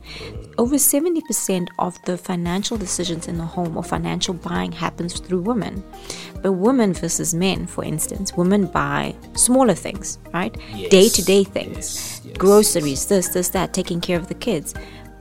Over 0.58 0.76
70% 0.76 1.68
of 1.80 2.02
the 2.06 2.18
financial 2.18 2.78
decisions 2.78 3.28
in 3.28 3.38
the 3.38 3.44
home 3.44 3.76
or 3.76 3.84
financial 3.84 4.34
buying 4.34 4.72
happens 4.72 5.20
through 5.20 5.42
women. 5.42 5.84
But 6.42 6.54
women 6.54 6.94
versus 6.94 7.34
men, 7.34 7.68
for 7.68 7.84
instance, 7.84 8.38
women 8.38 8.68
buy 8.68 9.16
smaller 9.36 9.76
things, 9.76 10.18
right? 10.34 10.56
Day 10.90 11.10
to 11.10 11.24
day 11.24 11.44
things, 11.44 12.22
Yes, 12.22 12.22
yes. 12.24 12.38
groceries, 12.38 13.06
this, 13.06 13.30
this, 13.30 13.50
that, 13.50 13.74
taking 13.74 14.00
care 14.02 14.18
of 14.18 14.28
the 14.28 14.34
kids. 14.34 14.74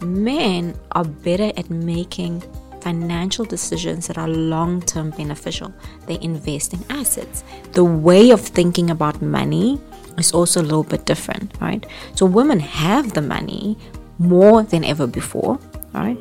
Men 0.03 0.75
are 0.93 1.05
better 1.05 1.53
at 1.59 1.69
making 1.69 2.43
financial 2.83 3.45
decisions 3.45 4.07
that 4.07 4.19
are 4.19 4.29
long 4.29 4.83
term 4.83 5.11
beneficial. 5.11 5.73
They 6.07 6.19
invest 6.21 6.73
in 6.73 6.85
assets. 6.91 7.45
The 7.73 7.85
way 7.85 8.31
of 8.31 8.41
thinking 8.41 8.91
about 8.91 9.23
money 9.23 9.81
is 10.19 10.33
also 10.33 10.61
a 10.61 10.67
little 10.71 10.85
bit 10.85 11.07
different, 11.07 11.55
right? 11.61 11.85
So 12.15 12.27
women 12.27 12.61
have 12.61 13.13
the 13.15 13.23
money 13.23 13.77
more 14.19 14.63
than 14.63 14.85
ever 14.85 15.07
before, 15.07 15.59
right? 15.93 16.19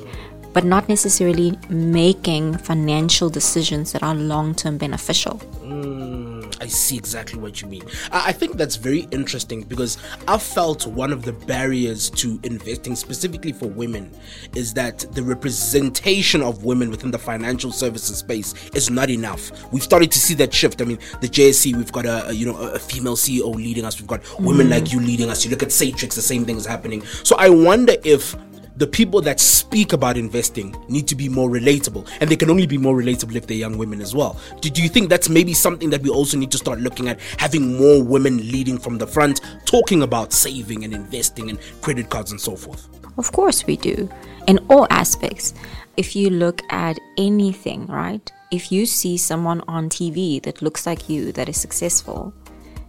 But 0.54 0.64
not 0.64 0.90
necessarily 0.90 1.58
making 1.70 2.58
financial 2.58 3.30
decisions 3.30 3.92
that 3.92 4.04
are 4.04 4.16
long 4.16 4.56
term 4.56 4.78
beneficial. 4.78 5.38
Hmm. 5.38 6.29
I 6.62 6.68
see 6.68 6.98
exactly 6.98 7.40
what 7.40 7.62
you 7.62 7.68
mean. 7.68 7.84
I 8.12 8.30
I 8.30 8.32
think 8.32 8.58
that's 8.58 8.76
very 8.76 9.08
interesting 9.12 9.64
because 9.64 9.98
I 10.28 10.38
felt 10.38 10.86
one 10.86 11.12
of 11.12 11.24
the 11.24 11.34
barriers 11.34 12.10
to 12.12 12.40
investing, 12.44 12.96
specifically 12.96 13.52
for 13.52 13.66
women, 13.68 14.12
is 14.56 14.74
that 14.76 15.00
the 15.14 15.24
representation 15.24 16.44
of 16.44 16.64
women 16.64 16.92
within 16.92 17.12
the 17.12 17.18
financial 17.18 17.72
services 17.72 18.18
space 18.18 18.54
is 18.76 18.90
not 18.90 19.10
enough. 19.10 19.52
We've 19.72 19.82
started 19.84 20.12
to 20.12 20.20
see 20.20 20.36
that 20.36 20.54
shift. 20.54 20.82
I 20.82 20.86
mean, 20.86 21.00
the 21.22 21.28
JSE, 21.28 21.76
we've 21.76 21.92
got 21.92 22.06
a, 22.06 22.28
a, 22.28 22.34
you 22.34 22.46
know 22.46 22.58
a 22.58 22.78
female 22.78 23.16
CEO 23.16 23.54
leading 23.56 23.84
us. 23.84 24.00
We've 24.00 24.08
got 24.08 24.22
women 24.40 24.68
hmm. 24.68 24.74
like 24.74 24.92
you 24.94 25.00
leading 25.00 25.30
us. 25.30 25.44
You 25.44 25.52
look 25.52 25.64
at 25.64 25.70
Satrix, 25.70 26.14
the 26.14 26.22
same 26.22 26.46
thing 26.46 26.58
is 26.58 26.66
happening. 26.66 27.04
So 27.24 27.36
I 27.38 27.50
wonder 27.50 27.96
if 28.04 28.36
the 28.80 28.88
people 28.88 29.22
that 29.22 29.40
speak 29.40 29.94
about 29.94 30.18
investing 30.18 30.76
need 30.88 31.08
to 31.08 31.16
be 31.16 31.30
more 31.30 31.50
relatable 31.50 32.10
and 32.22 32.30
they 32.30 32.36
can 32.36 32.50
only 32.50 32.66
be 32.66 32.78
more 32.78 32.96
relatable 32.96 33.36
if 33.36 33.46
they're 33.46 33.58
young 33.58 33.78
women 33.78 34.02
as 34.02 34.16
well 34.16 34.40
do, 34.62 34.70
do 34.70 34.82
you 34.82 34.90
think 34.90 35.10
that's 35.10 35.30
maybe 35.30 35.54
something 35.54 35.90
that 35.90 36.02
we 36.02 36.10
also 36.10 36.38
need 36.38 36.50
to 36.50 36.58
start 36.58 36.80
looking 36.80 37.10
at 37.10 37.20
having 37.38 37.78
more 37.78 38.02
women 38.02 38.38
leading 38.52 38.78
from 38.78 38.98
the 38.98 39.06
front 39.06 39.42
talking 39.66 40.04
about 40.04 40.34
saving 40.34 40.84
and 40.86 40.94
investing 40.94 41.50
and 41.50 41.60
credit 41.82 42.10
cards 42.10 42.32
and 42.32 42.40
so 42.40 42.56
forth 42.56 42.88
Of 43.20 43.34
course, 43.34 43.68
we 43.68 43.76
do. 43.76 44.10
In 44.48 44.60
all 44.70 44.88
aspects. 44.90 45.54
If 45.98 46.16
you 46.16 46.30
look 46.30 46.62
at 46.72 46.98
anything, 47.18 47.86
right? 47.88 48.32
If 48.50 48.72
you 48.72 48.86
see 48.86 49.18
someone 49.18 49.62
on 49.68 49.90
TV 49.90 50.42
that 50.44 50.62
looks 50.62 50.86
like 50.86 51.10
you, 51.10 51.34
that 51.34 51.50
is 51.50 51.60
successful, 51.60 52.34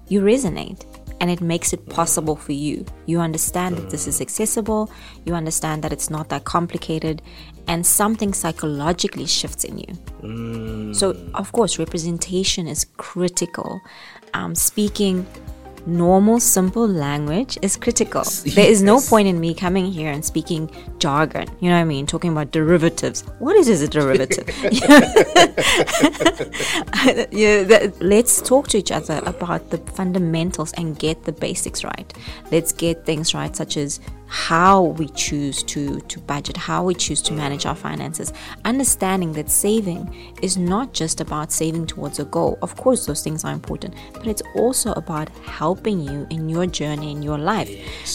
you 0.06 0.20
resonate 0.20 0.86
and 1.20 1.30
it 1.30 1.40
makes 1.40 1.72
it 1.72 1.86
possible 1.88 2.34
for 2.34 2.52
you. 2.52 2.84
You 3.06 3.20
understand 3.20 3.76
that 3.76 3.90
this 3.90 4.06
is 4.06 4.20
accessible, 4.20 4.90
you 5.26 5.34
understand 5.34 5.82
that 5.84 5.92
it's 5.92 6.10
not 6.10 6.30
that 6.30 6.44
complicated, 6.44 7.22
and 7.68 7.86
something 7.86 8.32
psychologically 8.32 9.26
shifts 9.26 9.64
in 9.64 9.78
you. 9.78 10.94
So, 10.94 11.14
of 11.34 11.52
course, 11.52 11.78
representation 11.78 12.66
is 12.66 12.86
critical. 12.96 13.80
Um, 14.32 14.54
speaking 14.54 15.26
normal, 15.86 16.40
simple 16.40 16.86
language 16.86 17.58
is 17.62 17.76
critical. 17.76 18.22
There 18.54 18.68
is 18.68 18.82
no 18.82 19.00
point 19.00 19.28
in 19.28 19.40
me 19.40 19.54
coming 19.54 19.90
here 19.90 20.10
and 20.10 20.24
speaking 20.24 20.70
jargon. 20.98 21.46
You 21.60 21.70
know 21.70 21.76
what 21.76 21.82
I 21.82 21.84
mean? 21.84 22.06
Talking 22.06 22.32
about 22.32 22.50
derivatives. 22.50 23.22
What 23.38 23.56
is, 23.56 23.68
is 23.68 23.82
a 23.82 23.88
derivative? 23.88 24.48
yeah, 27.32 27.62
that, 27.64 27.94
let's 28.00 28.40
talk 28.42 28.68
to 28.68 28.78
each 28.78 28.90
other 28.90 29.22
about 29.24 29.70
the 29.70 29.78
fundamentals 29.78 30.72
and 30.74 30.98
get 30.98 31.24
the 31.24 31.32
basics 31.32 31.84
right. 31.84 32.12
Let's 32.50 32.72
get 32.72 33.06
things 33.06 33.34
right, 33.34 33.54
such 33.54 33.76
as 33.76 34.00
how 34.30 34.82
we 34.82 35.08
choose 35.08 35.62
to 35.64 35.98
to 36.00 36.20
budget, 36.20 36.56
how 36.56 36.84
we 36.84 36.94
choose 36.94 37.20
to 37.22 37.32
manage 37.32 37.66
our 37.66 37.74
finances. 37.74 38.32
Understanding 38.64 39.32
that 39.32 39.50
saving 39.50 40.34
is 40.40 40.56
not 40.56 40.92
just 40.92 41.20
about 41.20 41.50
saving 41.50 41.86
towards 41.86 42.20
a 42.20 42.24
goal. 42.24 42.56
Of 42.62 42.76
course, 42.76 43.06
those 43.06 43.22
things 43.24 43.44
are 43.44 43.52
important, 43.52 43.94
but 44.14 44.28
it's 44.28 44.42
also 44.54 44.92
about 44.92 45.28
helping 45.44 46.00
you 46.00 46.28
in 46.30 46.48
your 46.48 46.66
journey 46.66 47.10
in 47.10 47.22
your 47.22 47.38
life, 47.38 47.70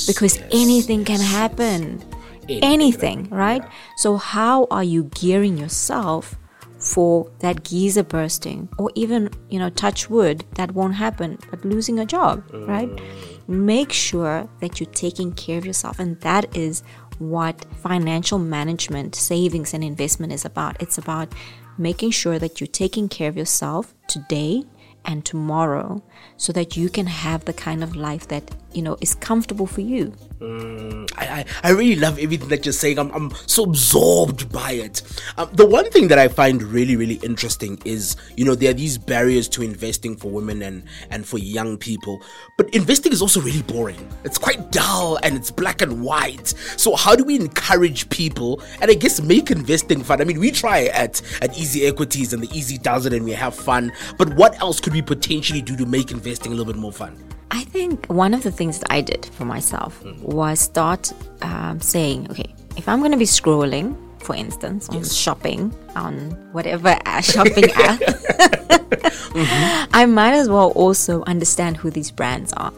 because 0.08 0.40
anything 0.52 1.04
can 1.04 1.20
happen. 1.20 2.02
Anything 2.48 2.64
Anything, 2.64 3.30
right? 3.30 3.64
yeah. 3.64 3.72
So, 3.98 4.18
how 4.18 4.68
are 4.70 4.84
you 4.84 5.06
gearing 5.16 5.58
yourself 5.58 6.36
for 6.86 7.32
that 7.40 7.64
geyser 7.64 8.04
bursting, 8.04 8.70
or 8.78 8.92
even, 8.94 9.30
you 9.50 9.58
know, 9.58 9.70
touch 9.72 10.08
wood, 10.08 10.46
that 10.54 10.72
won't 10.72 10.94
happen, 10.94 11.40
but 11.50 11.66
losing 11.66 11.98
a 12.00 12.06
job, 12.06 12.44
right? 12.54 12.90
Mm. 12.90 13.48
Make 13.48 13.92
sure 13.92 14.48
that 14.60 14.80
you're 14.80 14.92
taking 14.92 15.34
care 15.34 15.58
of 15.58 15.66
yourself. 15.66 16.00
And 16.00 16.22
that 16.22 16.56
is 16.56 16.84
what 17.18 17.66
financial 17.82 18.38
management, 18.38 19.16
savings, 19.16 19.74
and 19.74 19.84
investment 19.84 20.32
is 20.32 20.46
about. 20.46 20.80
It's 20.80 21.00
about 21.00 21.34
making 21.78 22.12
sure 22.12 22.38
that 22.38 22.62
you're 22.62 22.68
taking 22.68 23.10
care 23.10 23.30
of 23.30 23.38
yourself 23.38 23.96
today 24.08 24.64
and 25.06 25.26
tomorrow 25.26 26.04
so 26.38 26.54
that 26.54 26.78
you 26.78 26.90
can 26.90 27.08
have 27.08 27.46
the 27.46 27.54
kind 27.54 27.84
of 27.84 27.96
life 27.96 28.28
that, 28.28 28.52
you 28.76 28.82
know, 28.82 28.98
is 29.02 29.16
comfortable 29.16 29.66
for 29.66 29.82
you. 29.82 30.14
I, 30.42 31.06
I, 31.18 31.46
I 31.64 31.72
really 31.72 31.96
love 31.96 32.20
everything 32.20 32.50
that 32.50 32.66
you're 32.66 32.74
saying. 32.74 33.00
I'm, 33.00 33.10
I'm 33.12 33.32
so 33.48 33.64
absorbed 33.64 34.52
by 34.52 34.74
it. 34.74 35.02
Um, 35.38 35.50
the 35.54 35.66
one 35.66 35.90
thing 35.90 36.08
that 36.10 36.20
I 36.20 36.28
find 36.28 36.62
really, 36.62 36.96
really 36.96 37.16
interesting 37.16 37.82
is, 37.86 38.16
you 38.36 38.44
know, 38.44 38.54
there 38.54 38.72
are 38.72 38.74
these 38.74 38.98
barriers 38.98 39.48
to 39.50 39.64
investing 39.64 40.18
for 40.18 40.30
women 40.30 40.62
and, 40.62 40.84
and 41.10 41.26
for 41.26 41.38
young 41.38 41.78
people. 41.78 42.22
But 42.58 42.74
investing 42.76 43.14
is 43.14 43.22
also 43.22 43.40
really 43.42 43.62
boring. 43.62 44.08
It's 44.24 44.38
quite 44.38 44.72
dull 44.72 45.18
and 45.24 45.36
it's 45.36 45.52
black 45.52 45.82
and 45.82 46.04
white. 46.04 46.50
So 46.78 46.96
how 46.96 47.16
do 47.16 47.24
we 47.24 47.36
encourage 47.36 48.10
people 48.10 48.62
and 48.82 48.92
I 48.92 48.94
guess 48.94 49.22
make 49.22 49.52
investing 49.52 50.04
fun? 50.04 50.22
I 50.22 50.26
mean, 50.26 50.40
we 50.40 50.52
try 50.52 50.86
at, 50.86 51.22
at 51.42 51.58
Easy 51.58 51.88
Equities 51.88 52.34
and 52.34 52.44
the 52.44 52.56
Easy 52.56 52.76
It 52.76 53.14
and 53.14 53.24
we 53.24 53.32
have 53.32 53.56
fun. 53.56 53.92
But 54.18 54.36
what 54.36 54.60
else 54.62 54.82
could 54.82 54.94
we 54.94 55.02
potentially 55.02 55.62
do 55.62 55.78
to 55.78 55.86
make 55.86 56.12
investing 56.12 56.52
a 56.52 56.56
little 56.56 56.72
bit 56.72 56.80
more 56.80 56.92
fun? 56.92 57.35
I 57.52 57.64
think 57.64 58.06
one 58.08 58.34
of 58.34 58.44
the 58.44 58.52
things 58.52 58.80
that 58.80 58.92
I 58.92 59.02
did 59.02 59.26
for 59.26 59.46
myself 59.46 60.04
was 60.22 60.60
start 60.60 61.14
um, 61.42 61.80
saying, 61.80 62.30
okay, 62.32 62.54
if 62.78 62.88
I'm 62.90 63.00
going 63.00 63.12
to 63.12 63.18
be 63.18 63.26
scrolling, 63.26 63.96
for 64.20 64.36
instance, 64.36 64.90
on 64.90 65.04
shopping, 65.04 65.74
on 65.96 66.32
whatever 66.52 66.98
uh, 67.06 67.22
shopping 67.22 67.66
app, 67.76 68.02
I 69.94 70.06
might 70.08 70.34
as 70.34 70.50
well 70.50 70.72
also 70.72 71.24
understand 71.26 71.78
who 71.78 71.90
these 71.92 72.12
brands 72.12 72.52
are. 72.54 72.74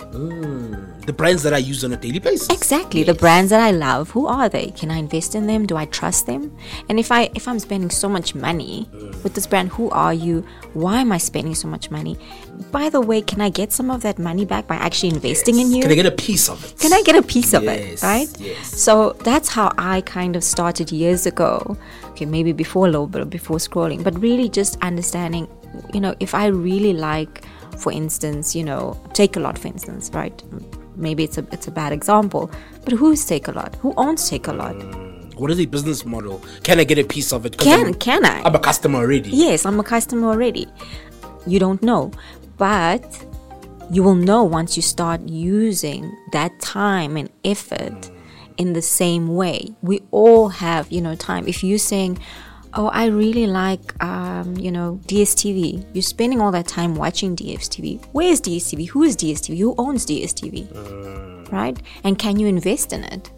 The 1.08 1.14
brands 1.14 1.42
that 1.44 1.54
I 1.54 1.60
use 1.60 1.86
on 1.86 1.94
a 1.94 1.96
daily 1.98 2.20
basis. 2.20 2.50
Exactly, 2.50 3.02
the 3.04 3.14
brands 3.14 3.50
that 3.52 3.62
I 3.62 3.72
love, 3.72 4.12
who 4.12 4.28
are 4.28 4.50
they? 4.50 4.72
Can 4.72 4.92
I 4.92 4.98
invest 4.98 5.36
in 5.36 5.48
them? 5.48 5.66
Do 5.66 5.78
I 5.78 5.86
trust 5.86 6.26
them? 6.26 6.52
And 6.90 7.00
if 7.00 7.14
I 7.14 7.30
if 7.34 7.48
I'm 7.48 7.60
spending 7.60 7.90
so 7.90 8.10
much 8.10 8.36
money 8.36 8.90
with 9.24 9.34
this 9.34 9.48
brand, 9.48 9.70
who 9.70 9.90
are 9.92 10.14
you? 10.14 10.46
Why 10.74 11.00
am 11.00 11.14
I 11.14 11.18
spending 11.18 11.56
so 11.56 11.70
much 11.70 11.90
money? 11.90 12.18
By 12.74 12.90
the 12.90 13.00
way, 13.00 13.22
can 13.22 13.40
I 13.40 13.48
get 13.50 13.72
some 13.72 13.90
of 13.90 14.02
that 14.02 14.20
money 14.20 14.44
back 14.44 14.68
by 14.68 14.76
actually 14.76 15.14
investing 15.16 15.60
in 15.60 15.72
you? 15.72 15.82
Can 15.82 15.92
I 15.92 15.96
get 15.96 16.06
a 16.06 16.12
piece 16.12 16.50
of 16.50 16.62
it? 16.66 16.78
Can 16.78 16.92
I 16.92 17.02
get 17.04 17.16
a 17.16 17.22
piece 17.22 17.54
of 17.54 17.64
Yes, 17.64 18.04
it? 18.04 18.06
Right? 18.06 18.40
yes. 18.40 18.78
So 18.78 19.14
that's 19.24 19.48
how 19.48 19.72
I 19.78 20.02
kind 20.02 20.36
of 20.36 20.44
started 20.44 20.92
years 20.92 21.26
ago. 21.26 21.78
Okay, 22.10 22.26
maybe 22.26 22.52
before 22.52 22.86
a 22.86 22.92
little 22.92 23.08
bit 23.08 23.30
before 23.30 23.60
scrolling, 23.60 24.04
but 24.04 24.20
really 24.20 24.50
just 24.50 24.78
understanding, 24.82 25.48
you 25.94 26.02
know, 26.02 26.16
if 26.20 26.34
I 26.34 26.48
really 26.48 26.92
like, 26.92 27.46
for 27.78 27.94
instance, 27.94 28.54
you 28.54 28.66
know, 28.66 29.00
Takealot, 29.14 29.58
for 29.58 29.68
instance, 29.70 30.12
right? 30.14 30.44
Maybe 30.98 31.24
it's 31.24 31.38
a 31.38 31.46
it's 31.52 31.68
a 31.68 31.72
bad 31.72 31.94
example, 31.94 32.52
but 32.84 32.94
who's 32.94 33.24
Takealot? 33.26 33.76
Who 33.76 33.94
owns 33.98 34.30
Takealot? 34.30 34.82
Mm, 34.82 35.36
what 35.36 35.52
is 35.52 35.58
the 35.58 35.66
business 35.66 36.06
model? 36.06 36.44
Can 36.64 36.80
I 36.80 36.84
get 36.84 36.98
a 36.98 37.04
piece 37.04 37.32
of 37.32 37.46
it? 37.46 37.58
Can 37.58 37.88
I'm, 37.88 37.94
can 37.94 38.26
I? 38.26 38.42
I'm 38.44 38.56
a 38.56 38.60
customer 38.60 39.00
already. 39.00 39.30
Yes, 39.30 39.66
I'm 39.66 39.80
a 39.80 39.84
customer 39.84 40.28
already. 40.28 40.68
You 41.46 41.60
don't 41.60 41.82
know, 41.82 42.12
but 42.58 43.26
you 43.92 44.04
will 44.04 44.16
know 44.16 44.44
once 44.44 44.76
you 44.76 44.82
start 44.82 45.22
using 45.28 46.12
that 46.32 46.60
time 46.60 47.16
and 47.16 47.30
effort 47.46 47.94
mm. 47.94 48.12
in 48.58 48.74
the 48.74 48.82
same 48.82 49.28
way. 49.36 49.76
We 49.82 50.02
all 50.12 50.50
have, 50.50 50.92
you 50.92 51.02
know, 51.02 51.16
time. 51.16 51.48
If 51.48 51.64
you're 51.64 51.78
saying, 51.78 52.20
"Oh, 52.74 52.88
I 52.88 53.06
really 53.08 53.48
like, 53.48 54.02
um, 54.04 54.56
you 54.58 54.72
know, 54.72 55.00
DSTV," 55.08 55.86
you're 55.94 56.02
spending 56.02 56.42
all 56.42 56.52
that 56.52 56.68
time 56.68 56.96
watching 56.96 57.36
DSTV. 57.36 58.00
Where 58.12 58.32
is 58.32 58.42
DSTV? 58.42 58.88
Who 58.90 59.04
is 59.04 59.16
DSTV? 59.16 59.58
Who 59.58 59.76
owns 59.78 60.06
DSTV? 60.06 61.52
Right? 61.52 61.78
And 62.04 62.20
can 62.20 62.40
you 62.40 62.48
invest 62.48 62.94
in 62.94 63.04
it? 63.06 63.32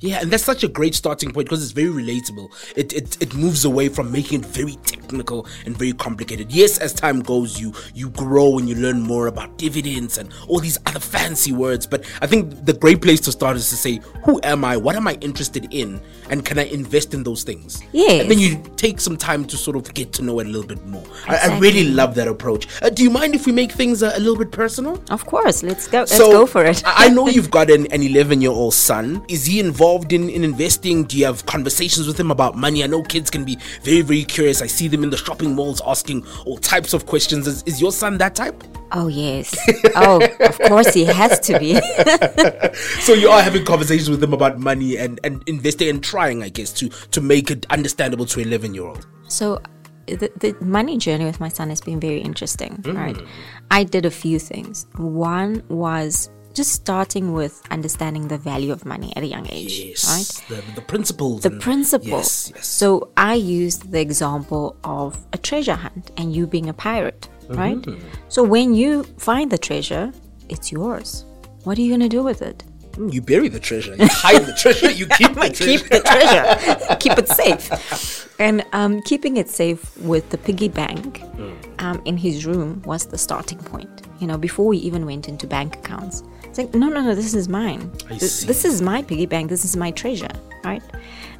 Yeah, 0.00 0.20
and 0.20 0.30
that's 0.30 0.44
such 0.44 0.62
a 0.62 0.68
great 0.68 0.94
starting 0.94 1.32
point 1.32 1.46
because 1.46 1.62
it's 1.62 1.72
very 1.72 1.88
relatable. 1.88 2.52
It, 2.76 2.92
it 2.92 3.22
it 3.22 3.34
moves 3.34 3.64
away 3.64 3.88
from 3.88 4.12
making 4.12 4.40
it 4.40 4.46
very 4.46 4.76
technical 4.84 5.46
and 5.64 5.76
very 5.76 5.92
complicated. 5.92 6.52
Yes, 6.52 6.78
as 6.78 6.92
time 6.92 7.20
goes, 7.20 7.58
you 7.58 7.72
you 7.94 8.10
grow 8.10 8.58
and 8.58 8.68
you 8.68 8.74
learn 8.74 9.00
more 9.00 9.26
about 9.28 9.56
dividends 9.56 10.18
and 10.18 10.32
all 10.48 10.60
these 10.60 10.78
other 10.86 11.00
fancy 11.00 11.52
words. 11.52 11.86
But 11.86 12.04
I 12.20 12.26
think 12.26 12.66
the 12.66 12.74
great 12.74 13.00
place 13.00 13.20
to 13.22 13.32
start 13.32 13.56
is 13.56 13.68
to 13.70 13.76
say, 13.76 14.00
who 14.24 14.40
am 14.42 14.64
I? 14.64 14.76
What 14.76 14.96
am 14.96 15.08
I 15.08 15.14
interested 15.20 15.72
in? 15.72 16.00
And 16.28 16.44
can 16.44 16.58
I 16.58 16.64
invest 16.64 17.14
in 17.14 17.22
those 17.22 17.44
things? 17.44 17.82
Yes. 17.92 18.20
And 18.22 18.30
then 18.30 18.38
you 18.38 18.62
take 18.76 19.00
some 19.00 19.16
time 19.16 19.44
to 19.46 19.56
sort 19.56 19.76
of 19.76 19.94
get 19.94 20.12
to 20.14 20.22
know 20.22 20.40
it 20.40 20.46
a 20.46 20.50
little 20.50 20.66
bit 20.66 20.84
more. 20.86 21.04
I, 21.26 21.36
I 21.50 21.58
really 21.58 21.88
love 21.88 22.14
that 22.16 22.28
approach. 22.28 22.66
Uh, 22.82 22.90
do 22.90 23.02
you 23.02 23.10
mind 23.10 23.34
if 23.34 23.46
we 23.46 23.52
make 23.52 23.72
things 23.72 24.02
uh, 24.02 24.12
a 24.14 24.18
little 24.18 24.36
bit 24.36 24.50
personal? 24.50 25.02
Of 25.10 25.24
course. 25.24 25.62
Let's 25.62 25.88
go. 25.88 26.00
Let's 26.00 26.18
go 26.18 26.44
for 26.44 26.64
it. 26.64 26.82
I 26.84 27.06
I 27.06 27.08
know 27.08 27.28
you've 27.36 27.50
got 27.52 27.70
an, 27.70 27.86
an 27.92 28.02
11 28.02 28.40
year 28.40 28.50
old 28.50 28.74
son. 28.74 29.24
Is 29.28 29.46
he 29.46 29.60
involved 29.60 29.85
in, 30.12 30.28
in 30.28 30.44
investing? 30.44 31.04
Do 31.04 31.16
you 31.18 31.24
have 31.26 31.46
conversations 31.46 32.06
with 32.06 32.18
him 32.18 32.30
about 32.30 32.56
money? 32.56 32.82
I 32.82 32.86
know 32.86 33.02
kids 33.02 33.30
can 33.30 33.44
be 33.44 33.56
very, 33.82 34.02
very 34.02 34.24
curious. 34.24 34.60
I 34.62 34.66
see 34.66 34.88
them 34.88 35.02
in 35.04 35.10
the 35.10 35.16
shopping 35.16 35.54
malls 35.54 35.80
asking 35.86 36.26
all 36.44 36.58
types 36.58 36.92
of 36.92 37.06
questions. 37.06 37.46
Is, 37.46 37.62
is 37.64 37.80
your 37.80 37.92
son 37.92 38.18
that 38.18 38.34
type? 38.34 38.62
Oh 38.92 39.08
yes. 39.08 39.56
Oh, 39.96 40.20
of 40.40 40.58
course 40.60 40.94
he 40.94 41.04
has 41.04 41.40
to 41.40 41.58
be. 41.58 41.80
So 43.00 43.14
you 43.14 43.28
are 43.28 43.42
having 43.42 43.64
conversations 43.64 44.10
with 44.10 44.22
him 44.22 44.32
about 44.32 44.58
money 44.58 44.96
and, 44.96 45.18
and 45.24 45.42
investing 45.48 45.88
and 45.88 46.02
trying, 46.02 46.42
I 46.42 46.48
guess, 46.50 46.72
to, 46.74 46.88
to 46.88 47.20
make 47.20 47.50
it 47.50 47.66
understandable 47.70 48.26
to 48.26 48.40
11 48.40 48.74
year 48.74 48.84
old. 48.84 49.06
So 49.28 49.60
the, 50.06 50.30
the 50.36 50.56
money 50.60 50.98
journey 50.98 51.24
with 51.24 51.40
my 51.40 51.48
son 51.48 51.70
has 51.70 51.80
been 51.80 51.98
very 52.00 52.20
interesting, 52.20 52.76
Mm. 52.82 52.96
right? 52.96 53.16
I 53.70 53.84
did 53.84 54.04
a 54.06 54.10
few 54.10 54.38
things. 54.38 54.86
One 54.96 55.62
was 55.68 56.30
just 56.56 56.72
starting 56.72 57.26
with 57.38 57.54
understanding 57.70 58.24
the 58.28 58.38
value 58.38 58.72
of 58.76 58.80
money 58.94 59.12
at 59.16 59.22
a 59.22 59.26
young 59.34 59.46
age, 59.58 59.74
Yes. 59.78 60.02
right? 60.12 60.30
The, 60.52 60.58
the 60.80 60.84
principles. 60.92 61.42
The 61.42 61.50
principles. 61.68 62.28
Yes, 62.48 62.52
yes. 62.56 62.66
So 62.66 62.86
I 63.16 63.34
used 63.34 63.80
the 63.94 64.00
example 64.00 64.64
of 64.82 65.10
a 65.32 65.38
treasure 65.48 65.74
hunt 65.84 66.10
and 66.18 66.26
you 66.36 66.46
being 66.46 66.68
a 66.68 66.76
pirate, 66.88 67.28
right? 67.62 67.76
Mm-hmm. 67.76 68.08
So 68.28 68.40
when 68.54 68.74
you 68.74 69.04
find 69.30 69.46
the 69.54 69.58
treasure, 69.68 70.06
it's 70.48 70.72
yours. 70.72 71.24
What 71.64 71.76
are 71.78 71.82
you 71.82 71.90
going 71.94 72.08
to 72.10 72.14
do 72.18 72.22
with 72.30 72.40
it? 72.50 72.58
Mm, 72.92 73.12
You 73.12 73.20
bury 73.32 73.48
the 73.56 73.60
treasure. 73.60 73.94
You 74.02 74.08
hide 74.24 74.42
the 74.50 74.54
treasure. 74.62 74.90
You 75.00 75.06
keep 75.18 75.34
the 75.34 75.50
treasure. 75.58 75.78
keep 75.78 75.82
the 75.94 76.00
treasure, 76.12 76.96
keep 77.04 77.18
it 77.22 77.28
safe. 77.28 77.64
And 78.46 78.64
um, 78.72 79.02
keeping 79.02 79.36
it 79.36 79.48
safe 79.50 79.82
with 80.12 80.24
the 80.30 80.38
piggy 80.38 80.68
bank 80.68 81.22
um, 81.84 82.00
in 82.04 82.16
his 82.16 82.46
room 82.46 82.82
was 82.86 83.02
the 83.06 83.18
starting 83.18 83.58
point. 83.58 83.94
You 84.20 84.26
know, 84.28 84.38
before 84.38 84.66
we 84.66 84.78
even 84.78 85.04
went 85.04 85.28
into 85.28 85.46
bank 85.46 85.76
accounts, 85.76 86.22
it's 86.58 86.74
like, 86.74 86.80
no, 86.80 86.88
no, 86.88 87.02
no, 87.02 87.14
this 87.14 87.34
is 87.34 87.48
mine. 87.48 87.90
This, 88.08 88.44
this 88.44 88.64
is 88.64 88.80
my 88.80 89.02
piggy 89.02 89.26
bank. 89.26 89.50
This 89.50 89.64
is 89.64 89.76
my 89.76 89.90
treasure, 89.90 90.30
right? 90.64 90.82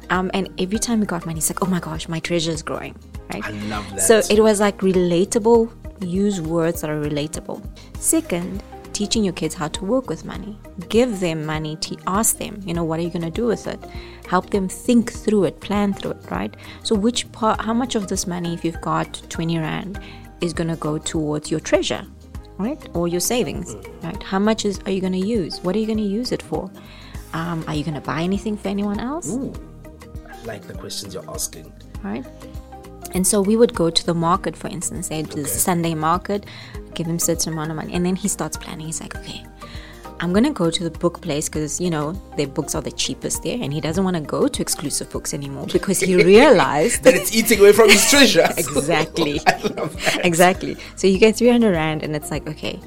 Um, 0.09 0.29
and 0.33 0.49
every 0.59 0.79
time 0.79 0.99
we 0.99 1.05
got 1.05 1.25
money, 1.25 1.39
it's 1.39 1.49
like, 1.49 1.63
oh 1.63 1.65
my 1.65 1.79
gosh, 1.79 2.07
my 2.07 2.19
treasure 2.19 2.51
is 2.51 2.61
growing, 2.61 2.95
right? 3.33 3.43
I 3.43 3.51
love 3.51 3.89
that. 3.91 4.01
So 4.01 4.21
it 4.29 4.41
was 4.41 4.59
like 4.59 4.77
relatable. 4.79 5.71
Use 6.01 6.39
words 6.39 6.81
that 6.81 6.91
are 6.91 7.01
relatable. 7.01 7.67
Second, 7.97 8.63
teaching 8.93 9.23
your 9.23 9.33
kids 9.33 9.55
how 9.55 9.67
to 9.69 9.85
work 9.85 10.07
with 10.07 10.23
money. 10.23 10.57
Give 10.89 11.19
them 11.19 11.45
money. 11.45 11.77
Te- 11.77 11.97
ask 12.05 12.37
them, 12.37 12.61
you 12.63 12.73
know, 12.75 12.83
what 12.83 12.99
are 12.99 13.03
you 13.03 13.09
going 13.09 13.25
to 13.25 13.31
do 13.31 13.47
with 13.47 13.65
it? 13.65 13.79
Help 14.27 14.51
them 14.51 14.69
think 14.69 15.11
through 15.11 15.45
it, 15.45 15.59
plan 15.61 15.93
through 15.93 16.11
it, 16.11 16.31
right? 16.31 16.55
So, 16.83 16.93
which 16.93 17.31
part, 17.31 17.61
how 17.61 17.73
much 17.73 17.95
of 17.95 18.07
this 18.07 18.27
money, 18.27 18.53
if 18.53 18.63
you've 18.63 18.81
got 18.81 19.21
20 19.29 19.57
Rand, 19.57 19.99
is 20.41 20.53
going 20.53 20.67
to 20.67 20.75
go 20.75 20.99
towards 20.99 21.49
your 21.49 21.59
treasure, 21.59 22.05
right? 22.57 22.79
Or 22.93 23.07
your 23.07 23.19
savings, 23.19 23.75
right? 24.01 24.21
How 24.23 24.39
much 24.39 24.65
is 24.65 24.79
are 24.85 24.91
you 24.91 25.01
going 25.01 25.13
to 25.13 25.25
use? 25.25 25.59
What 25.61 25.75
are 25.75 25.79
you 25.79 25.85
going 25.85 25.97
to 25.99 26.03
use 26.03 26.31
it 26.31 26.41
for? 26.41 26.69
Um, 27.33 27.63
are 27.67 27.75
you 27.75 27.83
going 27.83 27.95
to 27.95 28.01
buy 28.01 28.21
anything 28.21 28.57
for 28.57 28.69
anyone 28.69 28.99
else? 28.99 29.29
Ooh, 29.29 29.53
I 30.29 30.43
like 30.45 30.67
the 30.67 30.73
questions 30.73 31.13
you're 31.13 31.29
asking. 31.29 31.71
right? 32.03 32.25
And 33.13 33.25
so 33.25 33.41
we 33.41 33.55
would 33.55 33.73
go 33.73 33.89
to 33.89 34.05
the 34.05 34.13
market, 34.13 34.55
for 34.55 34.67
instance, 34.67 35.07
say 35.07 35.23
to 35.23 35.35
the 35.43 35.47
Sunday 35.47 35.95
market, 35.95 36.45
give 36.93 37.07
him 37.07 37.19
certain 37.19 37.53
amount 37.53 37.69
of 37.71 37.75
money, 37.77 37.93
and 37.93 38.05
then 38.05 38.15
he 38.15 38.27
starts 38.27 38.57
planning. 38.57 38.85
He's 38.87 39.01
like, 39.01 39.15
okay, 39.15 39.45
I'm 40.19 40.33
gonna 40.33 40.51
go 40.51 40.71
to 40.71 40.83
the 40.83 40.89
book 40.89 41.21
place 41.21 41.47
because 41.47 41.79
you 41.79 41.89
know 41.89 42.13
their 42.37 42.47
books 42.47 42.73
are 42.75 42.81
the 42.81 42.91
cheapest 42.91 43.43
there, 43.43 43.57
and 43.61 43.71
he 43.71 43.79
doesn't 43.79 44.03
want 44.03 44.15
to 44.15 44.21
go 44.21 44.47
to 44.47 44.61
exclusive 44.61 45.09
books 45.11 45.33
anymore 45.33 45.67
because 45.71 45.99
he 45.99 46.15
realized 46.33 47.03
That 47.03 47.13
it's 47.13 47.35
eating 47.35 47.59
away 47.59 47.71
from 47.73 47.89
his 47.89 48.03
treasure. 48.09 48.47
exactly, 48.57 49.39
I 49.47 49.57
love 49.75 49.93
that. 50.05 50.25
exactly. 50.25 50.75
So 50.95 51.07
you 51.07 51.19
get 51.19 51.35
300 51.35 51.71
rand, 51.71 52.03
and 52.03 52.15
it's 52.15 52.31
like, 52.31 52.47
okay, 52.49 52.79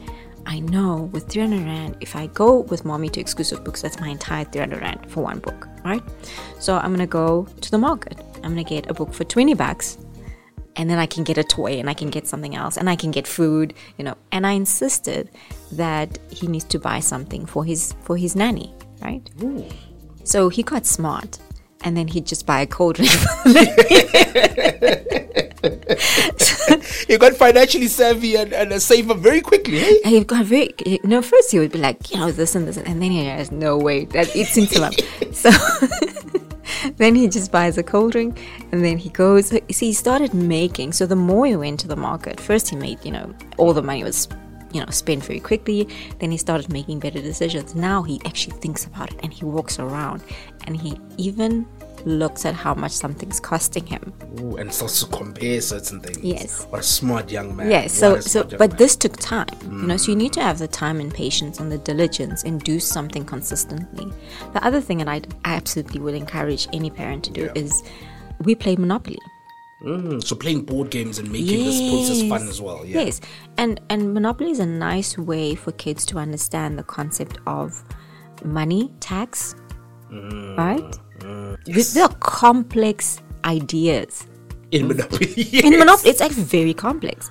I 0.47 0.59
know 0.61 1.09
with 1.13 1.29
300 1.29 1.65
rand, 1.65 1.97
if 2.01 2.17
I 2.17 2.27
go 2.29 2.61
with 2.63 2.85
mommy 2.85 3.09
to 3.11 3.21
exclusive 3.21 3.63
books, 3.65 3.83
that's 3.83 4.01
my 4.01 4.09
entire 4.09 4.45
300 4.45 4.81
rand 4.81 5.11
for 5.11 5.23
one 5.23 5.39
book, 5.39 5.69
right? 5.85 6.03
So 6.59 6.79
I'm 6.79 6.91
gonna 6.93 7.07
go 7.07 7.47
to 7.61 7.71
the 7.71 7.79
market. 7.79 8.19
I'm 8.43 8.51
gonna 8.51 8.65
get 8.65 8.91
a 8.91 8.95
book 8.95 9.13
for 9.15 9.23
20 9.25 9.55
bucks, 9.55 9.99
and 10.77 10.89
then 10.89 10.99
I 10.99 11.07
can 11.07 11.25
get 11.25 11.37
a 11.39 11.45
toy, 11.45 11.79
and 11.79 11.89
I 11.91 11.95
can 11.95 12.11
get 12.11 12.27
something 12.27 12.55
else, 12.55 12.77
and 12.77 12.89
I 12.89 12.97
can 12.97 13.11
get 13.11 13.27
food, 13.27 13.75
you 13.99 14.05
know. 14.05 14.15
And 14.33 14.47
I 14.47 14.53
insisted 14.53 15.29
that 15.73 16.19
he 16.31 16.47
needs 16.47 16.65
to 16.65 16.79
buy 16.79 17.01
something 17.01 17.47
for 17.47 17.65
his 17.65 17.95
for 18.03 18.17
his 18.17 18.35
nanny, 18.37 18.73
right? 19.03 19.29
So 20.25 20.49
he 20.49 20.63
got 20.63 20.87
smart, 20.87 21.39
and 21.83 21.97
then 21.97 22.07
he'd 22.09 22.27
just 22.27 22.47
buy 22.47 22.61
a 22.63 22.67
cold 22.67 22.97
drink. 22.97 23.11
You 27.09 27.19
got 27.25 27.35
financially 27.35 27.89
savvy 27.89 28.37
and, 28.37 28.53
and 28.53 28.73
a 28.73 28.81
saver 28.81 29.15
very 29.15 29.41
quickly. 29.41 29.81
eh? 29.81 29.95
He 30.05 30.25
got 30.25 30.47
very, 30.47 30.71
you 30.87 30.99
know, 31.05 31.21
first 31.23 31.51
he 31.51 31.59
would 31.59 31.73
be 31.73 31.79
like, 31.79 32.11
you 32.11 32.19
know, 32.19 32.31
this 32.33 32.55
and 32.55 32.67
this, 32.67 32.77
and 32.79 33.03
then 33.03 33.11
he 33.11 33.25
has 33.27 33.51
no 33.51 33.77
way 33.77 34.05
that 34.07 34.35
eats 34.37 34.57
into 34.57 34.83
him. 34.85 34.93
So 35.33 35.51
then 37.01 37.15
he 37.15 37.29
just 37.29 37.51
buys 37.51 37.79
a 37.79 37.83
cold 37.83 38.13
drink 38.13 38.39
and 38.73 38.85
then 38.85 38.99
he 38.99 39.09
goes. 39.09 39.49
See, 39.49 39.87
he 39.87 39.93
started 39.95 40.35
making. 40.35 40.93
So 40.93 41.07
the 41.07 41.17
more 41.17 41.47
he 41.47 41.57
went 41.57 41.81
to 41.81 41.89
the 41.89 41.97
market, 41.97 42.39
first 42.39 42.69
he 42.69 42.77
made, 42.77 43.03
you 43.03 43.11
know, 43.11 43.35
all 43.57 43.73
the 43.73 43.83
money 43.83 44.05
was, 44.05 44.29
you 44.73 44.81
know, 44.81 44.91
spent 44.91 45.25
very 45.25 45.41
quickly. 45.41 45.89
Then 46.19 46.31
he 46.31 46.37
started 46.37 46.71
making 46.71 47.01
better 47.01 47.23
decisions. 47.23 47.75
Now 47.75 48.03
he 48.03 48.21
actually 48.27 48.59
thinks 48.59 48.85
about 48.85 49.11
it 49.15 49.19
and 49.23 49.33
he 49.33 49.47
walks 49.47 49.79
around 49.79 50.23
and 50.67 50.77
he 50.77 51.01
even 51.17 51.67
looks 52.05 52.45
at 52.45 52.55
how 52.55 52.75
much 52.75 52.93
something's 52.93 53.41
costing 53.41 53.87
him. 53.87 54.13
Ooh, 54.41 54.57
and 54.57 54.73
starts 54.73 55.01
to 55.01 55.07
compare 55.07 55.61
certain 55.61 56.01
things. 56.01 56.19
Yes. 56.19 56.65
What 56.71 56.81
a 56.81 56.83
smart 56.83 57.31
young 57.31 57.55
man. 57.57 57.71
Yes. 57.71 58.01
What 58.01 58.25
so 58.25 58.45
so 58.45 58.57
but 58.59 58.71
man. 58.71 58.77
this 58.79 58.97
took 58.97 59.17
time. 59.17 59.49
You 59.63 59.87
know, 59.87 59.97
so 59.97 60.11
you 60.13 60.17
need 60.17 60.33
to 60.35 60.43
have 60.43 60.59
the 60.59 60.69
time 60.69 61.01
and 61.01 61.13
patience 61.13 61.61
and 61.61 61.71
the 61.71 61.79
diligence 61.79 62.45
and 62.45 62.61
do 62.63 62.81
something 62.81 63.25
consistently. 63.25 64.11
The 64.53 64.65
other 64.65 64.81
thing 64.81 64.99
that 64.99 65.09
I 65.09 65.23
absolutely 65.45 66.01
would 66.01 66.15
encourage 66.15 66.69
any 66.73 66.91
parent 66.91 67.25
to 67.25 67.31
do 67.31 67.43
Yeah. 67.43 67.53
is 67.63 67.83
we 68.45 68.55
play 68.55 68.77
Monopoly. 68.77 69.19
Mm, 69.83 70.23
so 70.23 70.37
playing 70.37 70.63
board 70.65 70.91
games 70.91 71.19
and 71.19 71.31
making 71.33 71.59
the 71.59 71.65
this 71.65 71.91
process 71.91 72.29
fun 72.29 72.49
as 72.49 72.61
well. 72.61 72.85
Yeah. 72.85 73.01
Yes. 73.03 73.21
And 73.57 73.81
and 73.89 74.13
Monopoly 74.13 74.51
is 74.51 74.61
a 74.61 74.67
nice 74.67 75.17
way 75.17 75.55
for 75.55 75.73
kids 75.73 76.05
to 76.07 76.19
understand 76.19 76.79
the 76.79 76.83
concept 76.83 77.39
of 77.47 77.83
money, 78.45 78.93
tax, 79.01 79.55
Mm, 80.13 80.57
right? 80.59 80.99
These 81.65 81.97
are 81.97 82.09
complex 82.21 83.21
ideas. 83.45 84.27
In 84.71 84.89
Monopoly. 84.89 85.33
In 85.65 85.79
Monopoly, 85.79 86.11
it's 86.11 86.21
actually 86.21 86.45
very 86.45 86.75
complex. 86.75 87.31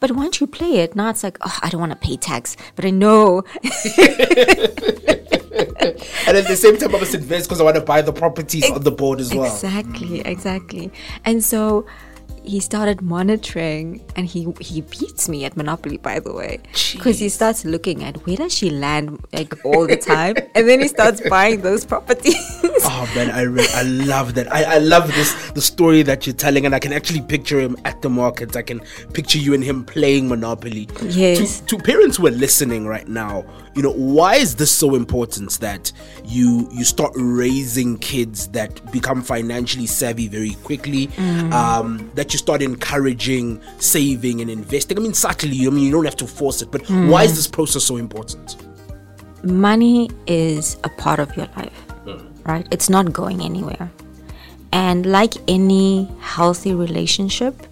But 0.00 0.12
once 0.12 0.40
you 0.40 0.46
play 0.46 0.78
it, 0.78 0.96
now 0.96 1.10
it's 1.10 1.22
like, 1.22 1.36
oh, 1.42 1.58
I 1.62 1.68
don't 1.68 1.80
want 1.80 1.92
to 1.92 1.98
pay 1.98 2.16
tax, 2.16 2.56
but 2.74 2.86
I 2.86 2.90
know 2.90 3.42
and 6.26 6.36
at 6.36 6.46
the 6.46 6.56
same 6.56 6.78
time, 6.78 6.94
I 6.94 6.98
must 6.98 7.14
invest 7.14 7.48
because 7.48 7.60
I 7.60 7.64
want 7.64 7.76
to 7.76 7.82
buy 7.82 8.02
the 8.02 8.12
properties 8.12 8.70
on 8.70 8.82
the 8.82 8.90
board 8.90 9.20
as 9.20 9.34
well. 9.34 9.52
Exactly, 9.52 10.20
exactly. 10.20 10.90
And 11.24 11.44
so 11.44 11.86
he 12.50 12.58
started 12.58 13.00
monitoring 13.00 14.04
and 14.16 14.26
he 14.26 14.40
he 14.60 14.80
beats 14.80 15.28
me 15.28 15.44
at 15.44 15.56
Monopoly 15.56 15.98
by 15.98 16.18
the 16.18 16.32
way. 16.32 16.58
Because 16.92 17.18
he 17.20 17.28
starts 17.28 17.64
looking 17.64 18.02
at 18.02 18.16
where 18.26 18.36
does 18.36 18.52
she 18.52 18.70
land 18.70 19.24
like 19.32 19.64
all 19.64 19.86
the 19.86 19.96
time 19.96 20.34
and 20.54 20.68
then 20.68 20.80
he 20.80 20.88
starts 20.88 21.20
buying 21.28 21.60
those 21.60 21.84
properties. 21.84 22.36
Oh 22.82 23.10
man, 23.14 23.30
I 23.30 23.42
re- 23.42 23.68
I 23.74 23.82
love 23.82 24.34
that. 24.34 24.50
I, 24.52 24.76
I 24.76 24.78
love 24.78 25.06
this 25.08 25.50
the 25.50 25.60
story 25.60 26.02
that 26.02 26.26
you're 26.26 26.34
telling, 26.34 26.64
and 26.64 26.74
I 26.74 26.78
can 26.78 26.94
actually 26.94 27.20
picture 27.20 27.60
him 27.60 27.76
at 27.84 28.00
the 28.00 28.08
markets. 28.08 28.56
I 28.56 28.62
can 28.62 28.80
picture 29.12 29.38
you 29.38 29.52
and 29.52 29.62
him 29.62 29.84
playing 29.84 30.28
Monopoly. 30.28 30.88
Yes. 31.02 31.60
To, 31.60 31.76
to 31.76 31.82
parents 31.82 32.16
who 32.16 32.26
are 32.26 32.30
listening 32.30 32.86
right 32.86 33.06
now, 33.06 33.44
you 33.74 33.82
know, 33.82 33.92
why 33.92 34.36
is 34.36 34.56
this 34.56 34.70
so 34.70 34.94
important 34.94 35.58
that 35.60 35.92
you 36.24 36.68
you 36.72 36.84
start 36.84 37.12
raising 37.14 37.98
kids 37.98 38.48
that 38.48 38.92
become 38.92 39.22
financially 39.22 39.86
savvy 39.86 40.28
very 40.28 40.54
quickly? 40.64 41.06
Mm. 41.08 41.52
Um, 41.52 42.10
that 42.14 42.32
you 42.32 42.38
start 42.38 42.62
encouraging 42.62 43.60
saving 43.78 44.40
and 44.40 44.50
investing. 44.50 44.98
I 44.98 45.00
mean, 45.00 45.14
subtly. 45.14 45.66
I 45.66 45.70
mean, 45.70 45.84
you 45.84 45.92
don't 45.92 46.04
have 46.04 46.16
to 46.16 46.26
force 46.26 46.62
it, 46.62 46.70
but 46.70 46.82
why 46.88 47.24
is 47.24 47.32
mm. 47.32 47.36
this 47.36 47.46
process 47.46 47.84
so 47.84 47.96
important? 47.96 48.56
Money 49.44 50.10
is 50.26 50.76
a 50.84 50.88
part 50.88 51.18
of 51.18 51.34
your 51.36 51.46
life, 51.56 51.86
mm. 52.04 52.46
right? 52.46 52.66
It's 52.70 52.90
not 52.90 53.12
going 53.12 53.40
anywhere. 53.40 53.90
And 54.72 55.06
like 55.06 55.34
any 55.48 56.08
healthy 56.20 56.74
relationship, 56.74 57.66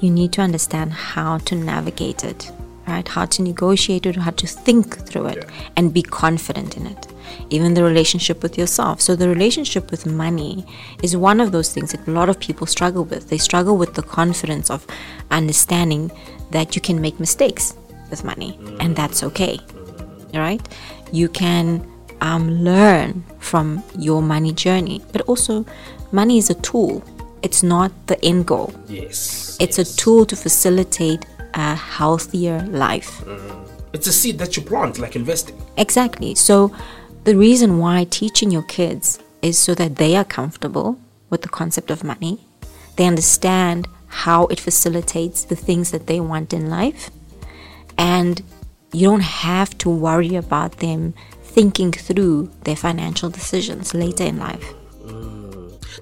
you 0.00 0.10
need 0.10 0.32
to 0.34 0.40
understand 0.40 0.92
how 0.92 1.38
to 1.38 1.54
navigate 1.54 2.24
it, 2.24 2.50
right? 2.90 3.06
How 3.06 3.24
to 3.26 3.42
negotiate 3.42 4.06
it, 4.06 4.16
how 4.16 4.32
to 4.32 4.46
think 4.46 5.06
through 5.06 5.26
it, 5.26 5.48
and 5.76 5.94
be 5.94 6.02
confident 6.02 6.76
in 6.76 6.86
it. 6.86 7.06
Even 7.48 7.74
the 7.74 7.82
relationship 7.82 8.42
with 8.42 8.58
yourself. 8.58 9.00
So, 9.00 9.16
the 9.16 9.28
relationship 9.28 9.90
with 9.90 10.04
money 10.04 10.66
is 11.02 11.16
one 11.16 11.40
of 11.40 11.52
those 11.52 11.72
things 11.72 11.92
that 11.92 12.06
a 12.06 12.10
lot 12.10 12.28
of 12.28 12.38
people 12.40 12.66
struggle 12.66 13.04
with. 13.04 13.28
They 13.28 13.38
struggle 13.38 13.76
with 13.76 13.94
the 13.94 14.02
confidence 14.02 14.70
of 14.70 14.86
understanding 15.30 16.10
that 16.50 16.74
you 16.74 16.82
can 16.82 17.00
make 17.00 17.20
mistakes 17.20 17.74
with 18.10 18.24
money, 18.24 18.58
and 18.80 18.96
that's 18.96 19.22
okay 19.22 19.60
right? 20.38 20.66
You 21.12 21.28
can 21.28 21.86
um, 22.20 22.50
learn 22.50 23.24
from 23.38 23.82
your 23.98 24.22
money 24.22 24.52
journey, 24.52 25.02
but 25.12 25.22
also 25.22 25.66
money 26.12 26.38
is 26.38 26.50
a 26.50 26.54
tool. 26.54 27.02
It's 27.42 27.62
not 27.62 27.92
the 28.06 28.22
end 28.24 28.46
goal. 28.46 28.72
Yes. 28.88 29.56
It's 29.60 29.78
a 29.78 29.84
tool 29.84 30.26
to 30.26 30.36
facilitate 30.36 31.24
a 31.54 31.74
healthier 31.74 32.60
life. 32.66 33.20
Mm. 33.24 33.68
It's 33.92 34.06
a 34.06 34.12
seed 34.12 34.38
that 34.38 34.56
you 34.56 34.62
plant, 34.62 34.98
like 34.98 35.16
investing. 35.16 35.60
Exactly. 35.76 36.34
So, 36.34 36.74
the 37.24 37.36
reason 37.36 37.78
why 37.78 38.04
teaching 38.04 38.50
your 38.50 38.62
kids 38.62 39.18
is 39.42 39.58
so 39.58 39.74
that 39.74 39.96
they 39.96 40.16
are 40.16 40.24
comfortable 40.24 40.98
with 41.28 41.42
the 41.42 41.48
concept 41.48 41.90
of 41.90 42.04
money, 42.04 42.46
they 42.96 43.06
understand 43.06 43.88
how 44.06 44.46
it 44.46 44.60
facilitates 44.60 45.44
the 45.44 45.56
things 45.56 45.90
that 45.90 46.06
they 46.06 46.20
want 46.20 46.52
in 46.52 46.70
life, 46.70 47.10
and 47.98 48.42
you 48.92 49.06
don't 49.06 49.20
have 49.20 49.76
to 49.78 49.90
worry 49.90 50.34
about 50.34 50.78
them 50.78 51.14
thinking 51.42 51.92
through 51.92 52.50
their 52.64 52.76
financial 52.76 53.30
decisions 53.30 53.94
later 53.94 54.24
in 54.24 54.38
life. 54.38 54.74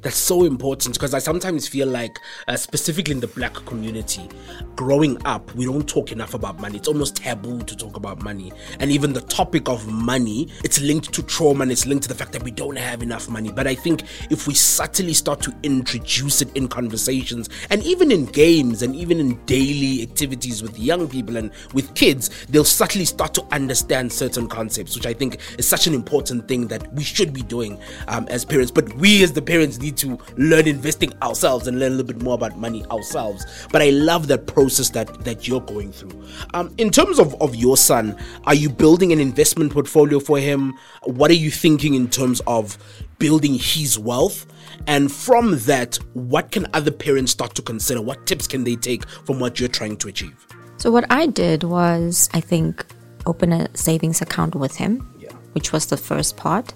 That's 0.03 0.17
so 0.17 0.45
important 0.45 0.95
because 0.95 1.15
I 1.15 1.19
sometimes 1.19 1.67
feel 1.69 1.89
like, 1.89 2.19
uh, 2.47 2.57
specifically 2.57 3.13
in 3.13 3.21
the 3.21 3.27
black 3.29 3.55
community, 3.67 4.29
growing 4.77 5.19
up, 5.25 5.55
we 5.55 5.65
don't 5.65 5.89
talk 5.89 6.13
enough 6.13 6.35
about 6.35 6.61
money. 6.61 6.79
It's 6.79 6.89
almost 6.89 7.17
taboo 7.17 7.61
to 7.63 7.77
talk 7.77 7.97
about 7.97 8.23
money. 8.23 8.53
And 8.79 8.91
even 8.91 9.13
the 9.13 9.23
topic 9.23 9.69
of 9.69 9.87
money, 9.89 10.49
it's 10.65 10.81
linked 10.81 11.13
to 11.15 11.23
trauma 11.23 11.63
and 11.63 11.73
it's 11.73 11.87
linked 11.87 12.05
to 12.05 12.09
the 12.09 12.15
fact 12.15 12.33
that 12.33 12.43
we 12.43 12.51
don't 12.51 12.77
have 12.77 13.03
enough 13.03 13.29
money. 13.29 13.51
But 13.51 13.67
I 13.67 13.75
think 13.75 14.05
if 14.31 14.47
we 14.47 14.55
subtly 14.55 15.15
start 15.15 15.41
to 15.43 15.55
introduce 15.63 16.43
it 16.43 16.57
in 16.57 16.69
conversations 16.69 17.49
and 17.71 17.83
even 17.83 18.13
in 18.13 18.27
games 18.27 18.83
and 18.83 18.95
even 18.95 19.19
in 19.19 19.45
daily 19.47 20.03
activities 20.03 20.63
with 20.63 20.79
young 20.79 21.09
people 21.09 21.37
and 21.37 21.51
with 21.73 21.95
kids, 21.95 22.47
they'll 22.47 22.65
subtly 22.65 23.05
start 23.05 23.35
to 23.35 23.45
understand 23.53 24.13
certain 24.13 24.49
concepts, 24.49 24.95
which 24.95 25.07
I 25.07 25.13
think 25.13 25.39
is 25.59 25.67
such 25.67 25.87
an 25.87 25.95
important 25.95 26.47
thing 26.47 26.69
that 26.69 26.93
we 26.93 27.03
should 27.03 27.33
be 27.33 27.43
doing 27.43 27.81
um, 28.07 28.27
as 28.29 28.45
parents. 28.45 28.71
But 28.71 28.95
we 28.97 29.23
as 29.23 29.33
the 29.33 29.43
parents 29.43 29.79
need 29.89 29.97
to 29.99 30.19
learn 30.37 30.67
investing 30.67 31.13
ourselves 31.23 31.67
and 31.67 31.79
learn 31.79 31.93
a 31.93 31.97
little 31.97 32.13
bit 32.13 32.23
more 32.23 32.35
about 32.35 32.59
money 32.59 32.85
ourselves. 32.87 33.45
But 33.73 33.83
I 33.83 33.91
love 33.91 34.29
that 34.29 34.47
process 34.47 34.91
that 34.91 35.25
that 35.25 35.49
you're 35.49 35.61
going 35.61 35.93
through. 35.93 36.23
Um, 36.55 36.75
in 36.79 36.91
terms 36.91 37.19
of, 37.19 37.35
of 37.41 37.55
your 37.57 37.77
son, 37.77 38.17
are 38.45 38.55
you 38.55 38.69
building 38.69 39.13
an 39.13 39.21
investment 39.21 39.73
portfolio 39.73 40.21
for 40.21 40.39
him? 40.39 40.75
What 41.05 41.31
are 41.31 41.41
you 41.47 41.51
thinking 41.51 41.95
in 41.95 42.09
terms 42.09 42.41
of 42.47 42.77
building 43.19 43.55
his 43.55 43.99
wealth? 43.99 44.47
And 44.87 45.11
from 45.11 45.59
that, 45.61 45.97
what 46.15 46.51
can 46.53 46.67
other 46.75 46.91
parents 46.91 47.33
start 47.33 47.55
to 47.57 47.63
consider? 47.63 48.01
What 48.01 48.27
tips 48.27 48.47
can 48.47 48.65
they 48.65 48.77
take 48.77 49.09
from 49.27 49.41
what 49.41 49.59
you're 49.59 49.69
trying 49.69 49.97
to 49.99 50.09
achieve? 50.09 50.47
So 50.77 50.91
what 50.91 51.05
I 51.11 51.27
did 51.27 51.65
was, 51.65 52.29
I 52.35 52.41
think, 52.41 52.85
open 53.27 53.53
a 53.53 53.69
savings 53.77 54.23
account 54.23 54.55
with 54.55 54.77
him, 54.77 55.09
Yeah. 55.19 55.33
which 55.53 55.73
was 55.73 55.87
the 55.87 55.97
first 55.97 56.37
part. 56.37 56.73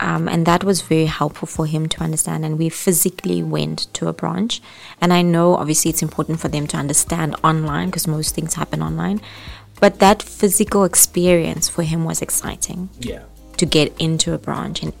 Um, 0.00 0.28
and 0.28 0.46
that 0.46 0.62
was 0.62 0.82
very 0.82 1.06
helpful 1.06 1.48
for 1.48 1.66
him 1.66 1.88
to 1.88 2.02
understand. 2.02 2.44
And 2.44 2.58
we 2.58 2.68
physically 2.68 3.42
went 3.42 3.92
to 3.94 4.08
a 4.08 4.12
branch. 4.12 4.60
And 5.00 5.12
I 5.12 5.22
know, 5.22 5.56
obviously, 5.56 5.90
it's 5.90 6.02
important 6.02 6.40
for 6.40 6.48
them 6.48 6.66
to 6.68 6.76
understand 6.76 7.34
online 7.42 7.88
because 7.88 8.06
most 8.06 8.34
things 8.34 8.54
happen 8.54 8.82
online. 8.82 9.20
But 9.80 9.98
that 9.98 10.22
physical 10.22 10.84
experience 10.84 11.68
for 11.68 11.82
him 11.82 12.04
was 12.04 12.22
exciting 12.22 12.88
Yeah. 13.00 13.22
to 13.56 13.66
get 13.66 13.94
into 13.98 14.32
a 14.34 14.38
branch 14.38 14.82
and 14.82 14.92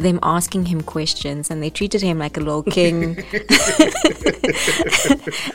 them 0.00 0.18
asking 0.22 0.66
him 0.66 0.80
questions 0.82 1.50
and 1.50 1.62
they 1.62 1.70
treated 1.70 2.02
him 2.02 2.18
like 2.18 2.36
a 2.36 2.40
little 2.40 2.62
king. 2.62 3.22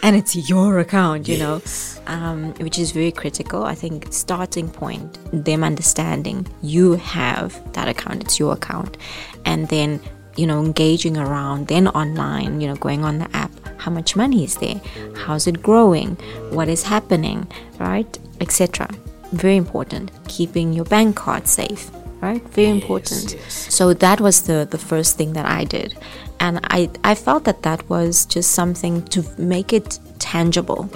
And 0.03 0.15
it's 0.15 0.36
your 0.49 0.79
account 0.79 1.27
you 1.27 1.38
know. 1.38 1.62
Um, 2.08 2.53
which 2.55 2.77
is 2.77 2.91
very 2.91 3.12
critical. 3.12 3.63
I 3.63 3.73
think 3.73 4.13
starting 4.13 4.69
point 4.69 5.17
them 5.31 5.63
understanding 5.63 6.45
you 6.62 6.93
have 6.93 7.60
that 7.73 7.88
account 7.88 8.23
it's 8.23 8.39
your 8.39 8.53
account. 8.53 8.97
And 9.45 9.67
then 9.69 9.99
you 10.38 10.45
know 10.45 10.62
engaging 10.62 11.17
around 11.17 11.67
then 11.67 11.88
online 11.89 12.60
you 12.62 12.67
know 12.67 12.75
going 12.75 13.05
on 13.05 13.19
the 13.19 13.36
app 13.36 13.51
how 13.77 13.91
much 13.91 14.15
money 14.15 14.43
is 14.43 14.55
there? 14.55 14.79
How's 15.15 15.47
it 15.47 15.62
growing? 15.62 16.15
What 16.51 16.67
is 16.69 16.84
happening? 16.84 17.47
Right? 17.79 18.17
Etc 18.41 18.88
very 19.36 19.58
important. 19.58 20.12
Keeping 20.27 20.73
your 20.73 20.86
bank 20.86 21.15
card 21.15 21.47
safe 21.47 21.91
right 22.21 22.41
very 22.49 22.69
important 22.69 23.34
yes. 23.34 23.73
so 23.73 23.93
that 23.93 24.19
was 24.21 24.43
the 24.43 24.67
the 24.71 24.78
first 24.78 25.17
thing 25.17 25.34
that 25.34 25.45
i 25.45 25.63
did 25.63 25.95
and 26.39 26.60
i 26.63 26.89
i 27.04 27.13
felt 27.15 27.43
that 27.43 27.62
that 27.63 27.88
was 27.89 28.25
just 28.25 28.51
something 28.51 29.04
to 29.06 29.23
make 29.38 29.73
it 29.73 29.99
tangible 30.19 30.89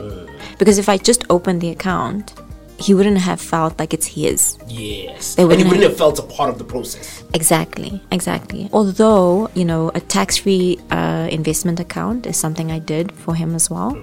because 0.58 0.78
if 0.78 0.88
i 0.90 0.98
just 0.98 1.24
opened 1.30 1.62
the 1.62 1.70
account 1.70 2.34
he 2.80 2.94
wouldn't 2.94 3.18
have 3.18 3.42
felt 3.42 3.78
like 3.78 3.94
it's 3.94 4.08
his 4.08 4.58
Yes. 4.68 5.36
They 5.36 5.44
and 5.44 5.52
you 5.52 5.58
wouldn't 5.58 5.68
wouldn't 5.70 5.84
have- 5.84 5.92
have 5.92 5.98
felt 5.98 6.20
a 6.20 6.22
part 6.22 6.50
of 6.50 6.58
the 6.60 6.64
process. 6.64 7.24
Exactly, 7.34 8.02
exactly. 8.10 8.70
Although, 8.72 9.50
you 9.54 9.66
know, 9.66 9.92
a 9.94 10.00
tax 10.00 10.38
free 10.38 10.80
uh, 10.90 11.28
investment 11.30 11.80
account 11.82 12.26
is 12.26 12.38
something 12.38 12.72
I 12.72 12.80
did 12.80 13.12
for 13.12 13.36
him 13.36 13.54
as 13.54 13.70
well. 13.70 13.98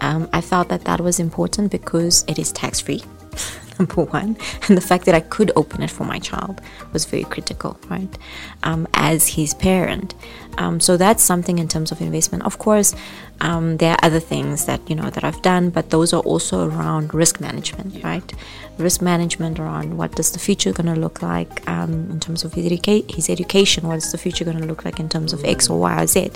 Um, 0.00 0.28
I 0.32 0.40
felt 0.40 0.68
that 0.70 0.84
that 0.86 1.00
was 1.00 1.20
important 1.20 1.70
because 1.70 2.24
it 2.26 2.38
is 2.40 2.50
tax 2.50 2.80
free, 2.80 3.04
number 3.78 4.04
one. 4.04 4.36
And 4.68 4.76
the 4.76 4.80
fact 4.80 5.04
that 5.06 5.14
I 5.14 5.20
could 5.20 5.50
open 5.56 5.82
it 5.82 5.90
for 5.90 6.04
my 6.04 6.18
child 6.18 6.60
was 6.92 7.04
very 7.04 7.24
critical, 7.24 7.78
right? 7.88 8.18
Um, 8.62 8.86
as 8.94 9.28
his 9.28 9.54
parent. 9.54 10.14
Um, 10.58 10.80
so 10.80 10.96
that's 10.96 11.22
something 11.22 11.58
in 11.58 11.68
terms 11.68 11.92
of 11.92 12.00
investment. 12.00 12.44
Of 12.44 12.58
course, 12.58 12.94
um, 13.40 13.78
there 13.78 13.92
are 13.92 13.98
other 14.02 14.20
things 14.20 14.66
that, 14.66 14.80
you 14.88 14.94
know, 14.94 15.10
that 15.10 15.24
I've 15.24 15.40
done, 15.42 15.70
but 15.70 15.90
those 15.90 16.12
are 16.12 16.20
also 16.20 16.68
around 16.68 17.14
risk 17.14 17.40
management, 17.40 18.02
right? 18.04 18.32
Risk 18.78 19.00
management 19.00 19.58
around 19.58 19.96
what 19.96 20.14
does 20.14 20.32
the 20.32 20.38
future 20.38 20.72
going 20.72 20.92
to 20.94 21.00
look 21.00 21.22
like 21.22 21.68
um, 21.68 22.10
in 22.10 22.20
terms 22.20 22.44
of 22.44 22.52
his, 22.52 22.66
educa- 22.66 23.10
his 23.10 23.30
education, 23.30 23.88
what 23.88 23.96
is 23.96 24.12
the 24.12 24.18
future 24.18 24.44
going 24.44 24.58
to 24.58 24.66
look 24.66 24.84
like 24.84 25.00
in 25.00 25.08
terms 25.08 25.32
of 25.32 25.44
X 25.44 25.70
or 25.70 25.80
Y 25.80 26.02
or 26.02 26.06
Z. 26.06 26.30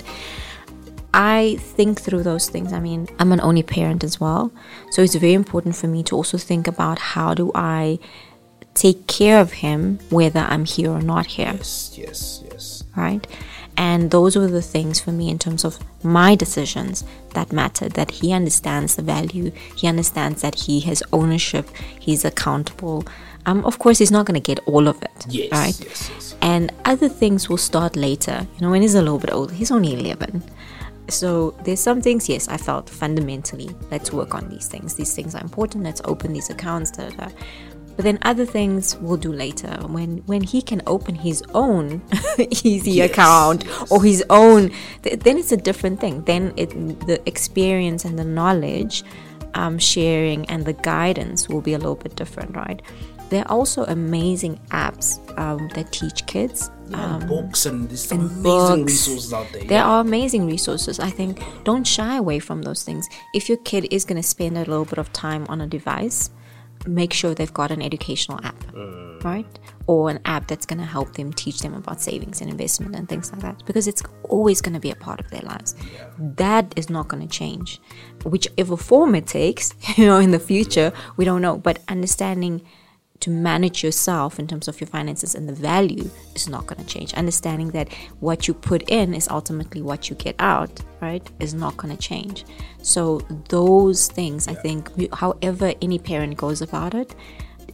I 1.19 1.57
think 1.59 1.99
through 1.99 2.23
those 2.23 2.47
things. 2.47 2.71
I 2.71 2.79
mean, 2.79 3.07
I'm 3.19 3.31
an 3.31 3.41
only 3.41 3.63
parent 3.63 4.03
as 4.03 4.19
well. 4.21 4.51
So 4.91 5.01
it's 5.01 5.15
very 5.15 5.33
important 5.33 5.75
for 5.75 5.87
me 5.87 6.03
to 6.03 6.15
also 6.15 6.37
think 6.37 6.67
about 6.67 6.99
how 6.99 7.33
do 7.33 7.51
I 7.55 7.97
take 8.75 9.07
care 9.07 9.39
of 9.41 9.53
him 9.53 9.97
whether 10.11 10.41
I'm 10.41 10.65
here 10.65 10.91
or 10.91 11.01
not 11.01 11.25
here, 11.25 11.53
Yes, 11.55 11.95
yes, 11.97 12.43
yes. 12.45 12.83
right? 12.95 13.25
And 13.75 14.11
those 14.11 14.35
were 14.35 14.47
the 14.47 14.61
things 14.61 14.99
for 14.99 15.11
me 15.11 15.29
in 15.29 15.39
terms 15.39 15.65
of 15.65 15.79
my 16.03 16.35
decisions 16.35 17.03
that 17.33 17.51
mattered. 17.51 17.93
That 17.93 18.11
he 18.11 18.31
understands 18.33 18.95
the 18.95 19.01
value, 19.01 19.51
he 19.75 19.87
understands 19.87 20.41
that 20.43 20.55
he 20.65 20.79
has 20.81 21.01
ownership, 21.11 21.67
he's 21.99 22.23
accountable. 22.25 23.03
Um, 23.47 23.65
of 23.65 23.79
course, 23.79 23.97
he's 23.97 24.11
not 24.11 24.25
going 24.27 24.39
to 24.39 24.45
get 24.55 24.59
all 24.67 24.87
of 24.87 25.01
it, 25.01 25.25
Yes, 25.29 25.51
right? 25.51 25.79
yes, 25.87 26.09
yes. 26.13 26.35
and 26.41 26.71
other 26.85 27.09
things 27.09 27.49
will 27.49 27.57
start 27.57 27.95
later. 27.95 28.45
You 28.55 28.61
know, 28.61 28.71
when 28.71 28.81
he's 28.83 28.95
a 28.95 29.01
little 29.01 29.19
bit 29.19 29.31
older, 29.33 29.53
he's 29.53 29.71
only 29.71 29.93
11. 29.93 30.43
So 31.09 31.51
there's 31.63 31.79
some 31.79 32.01
things, 32.01 32.27
yes, 32.29 32.47
I 32.47 32.57
felt 32.57 32.89
fundamentally, 32.89 33.69
let's 33.91 34.11
work 34.11 34.35
on 34.35 34.49
these 34.49 34.67
things. 34.67 34.93
These 34.95 35.15
things 35.15 35.35
are 35.35 35.41
important. 35.41 35.83
Let's 35.83 36.01
open 36.05 36.33
these 36.33 36.49
accounts. 36.49 36.91
Da, 36.91 37.09
da. 37.09 37.29
But 37.95 38.03
then 38.03 38.19
other 38.21 38.45
things 38.45 38.95
we'll 38.97 39.17
do 39.17 39.33
later 39.33 39.75
when 39.87 40.17
when 40.27 40.43
he 40.43 40.61
can 40.61 40.83
open 40.85 41.15
his 41.15 41.43
own 41.55 42.03
easy 42.63 42.91
Yes, 42.91 43.09
account 43.09 43.63
yes. 43.65 43.91
or 43.91 44.03
his 44.03 44.23
own. 44.29 44.71
Th- 45.01 45.19
then 45.19 45.37
it's 45.39 45.51
a 45.51 45.57
different 45.57 45.99
thing. 45.99 46.21
Then 46.25 46.53
it 46.57 46.69
the 47.07 47.19
experience 47.25 48.05
and 48.05 48.19
the 48.19 48.23
knowledge 48.23 49.03
um, 49.55 49.79
sharing 49.79 50.45
and 50.47 50.63
the 50.65 50.73
guidance 50.73 51.49
will 51.49 51.61
be 51.61 51.73
a 51.73 51.79
little 51.79 51.95
bit 51.95 52.15
different, 52.15 52.55
right? 52.55 52.81
There 53.29 53.41
are 53.47 53.51
also 53.51 53.83
amazing 53.85 54.59
apps 54.69 55.19
um, 55.37 55.67
that 55.75 55.91
teach 55.91 56.25
kids 56.25 56.69
Yeah, 56.89 57.19
books 57.27 57.65
and 57.65 57.89
and 57.91 58.21
amazing 58.21 58.43
books. 58.43 58.91
resources 58.93 59.33
out 59.33 59.47
there. 59.51 59.63
There 59.63 59.79
yeah. 59.79 59.89
are 59.89 60.01
amazing 60.01 60.47
resources. 60.47 60.99
I 60.99 61.09
think 61.09 61.41
don't 61.65 61.85
shy 61.85 62.15
away 62.17 62.39
from 62.39 62.61
those 62.61 62.83
things. 62.83 63.07
If 63.33 63.49
your 63.49 63.57
kid 63.59 63.87
is 63.91 64.05
going 64.05 64.21
to 64.21 64.27
spend 64.27 64.55
a 64.57 64.61
little 64.61 64.85
bit 64.85 64.97
of 64.97 65.11
time 65.11 65.45
on 65.49 65.59
a 65.61 65.67
device, 65.67 66.29
make 66.85 67.11
sure 67.11 67.33
they've 67.33 67.53
got 67.53 67.71
an 67.71 67.81
educational 67.81 68.39
app, 68.45 68.63
right? 69.25 69.45
Or 69.87 70.09
an 70.09 70.19
app 70.23 70.47
that's 70.47 70.65
going 70.65 70.79
to 70.79 70.85
help 70.85 71.13
them 71.15 71.33
teach 71.33 71.59
them 71.59 71.73
about 71.73 71.99
savings 71.99 72.39
and 72.39 72.49
investment 72.49 72.95
and 72.95 73.09
things 73.09 73.31
like 73.31 73.41
that 73.41 73.65
because 73.65 73.87
it's 73.87 74.03
always 74.29 74.61
going 74.61 74.73
to 74.75 74.79
be 74.79 74.91
a 74.91 74.95
part 74.95 75.19
of 75.19 75.29
their 75.29 75.41
lives. 75.41 75.75
That 76.17 76.73
is 76.77 76.89
not 76.89 77.09
going 77.09 77.27
to 77.27 77.33
change. 77.41 77.81
Whichever 78.23 78.77
form 78.77 79.15
it 79.15 79.27
takes, 79.27 79.73
you 79.97 80.05
know, 80.05 80.17
in 80.19 80.31
the 80.31 80.39
future, 80.39 80.93
we 81.17 81.25
don't 81.25 81.41
know. 81.41 81.57
But 81.57 81.79
understanding 81.89 82.61
to 83.19 83.29
manage 83.29 83.83
yourself 83.83 84.39
in 84.39 84.47
terms 84.47 84.67
of 84.67 84.79
your 84.79 84.87
finances 84.87 85.33
and 85.35 85.49
the 85.49 85.53
value 85.53 86.09
is 86.35 86.47
not 86.47 86.67
going 86.67 86.83
to 86.83 86.87
change. 86.87 87.13
Understanding 87.13 87.71
that 87.71 87.91
what 88.19 88.47
you 88.47 88.53
put 88.53 88.87
in 88.89 89.13
is 89.13 89.27
ultimately 89.27 89.81
what 89.81 90.09
you 90.09 90.15
get 90.15 90.35
out, 90.39 90.81
right, 91.01 91.27
is 91.39 91.53
not 91.53 91.75
going 91.77 91.95
to 91.95 92.01
change. 92.01 92.45
So, 92.81 93.19
those 93.49 94.07
things, 94.07 94.47
I 94.47 94.53
think, 94.53 94.91
however 95.13 95.73
any 95.81 95.99
parent 95.99 96.37
goes 96.37 96.61
about 96.61 96.93
it, 96.93 97.15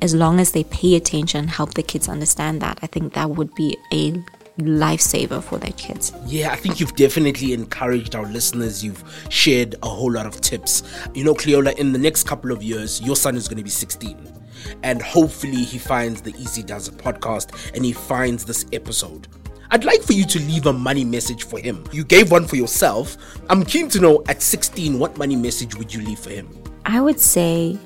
as 0.01 0.13
long 0.13 0.39
as 0.39 0.51
they 0.51 0.63
pay 0.65 0.95
attention 0.95 1.47
help 1.47 1.73
the 1.75 1.83
kids 1.83 2.09
understand 2.09 2.61
that, 2.61 2.79
I 2.81 2.87
think 2.87 3.13
that 3.13 3.29
would 3.29 3.53
be 3.55 3.77
a 3.91 4.23
lifesaver 4.59 5.41
for 5.41 5.57
their 5.57 5.71
kids. 5.71 6.13
Yeah, 6.25 6.51
I 6.51 6.55
think 6.55 6.79
you've 6.79 6.95
definitely 6.95 7.53
encouraged 7.53 8.15
our 8.15 8.25
listeners. 8.25 8.83
You've 8.83 9.03
shared 9.29 9.75
a 9.81 9.89
whole 9.89 10.11
lot 10.11 10.25
of 10.25 10.41
tips. 10.41 10.83
You 11.13 11.23
know, 11.23 11.33
Cleola, 11.33 11.75
in 11.77 11.91
the 11.91 11.99
next 11.99 12.23
couple 12.27 12.51
of 12.51 12.61
years, 12.61 13.01
your 13.01 13.15
son 13.15 13.35
is 13.35 13.47
going 13.47 13.57
to 13.57 13.63
be 13.63 13.69
16. 13.69 14.42
And 14.83 15.01
hopefully, 15.01 15.63
he 15.63 15.77
finds 15.77 16.21
the 16.21 16.33
Easy 16.35 16.63
Does 16.63 16.87
It 16.87 16.97
podcast 16.97 17.73
and 17.75 17.83
he 17.85 17.93
finds 17.93 18.45
this 18.45 18.65
episode. 18.73 19.27
I'd 19.71 19.85
like 19.85 20.03
for 20.03 20.13
you 20.13 20.23
to 20.25 20.39
leave 20.39 20.67
a 20.67 20.73
money 20.73 21.03
message 21.03 21.45
for 21.45 21.59
him. 21.59 21.83
You 21.91 22.03
gave 22.03 22.29
one 22.29 22.45
for 22.45 22.57
yourself. 22.57 23.17
I'm 23.49 23.65
keen 23.65 23.89
to 23.89 23.99
know 23.99 24.23
at 24.27 24.41
16, 24.41 24.99
what 24.99 25.17
money 25.17 25.35
message 25.35 25.75
would 25.75 25.91
you 25.91 26.01
leave 26.01 26.19
for 26.19 26.29
him? 26.29 26.47
I 26.85 27.01
would 27.01 27.19
say 27.19 27.79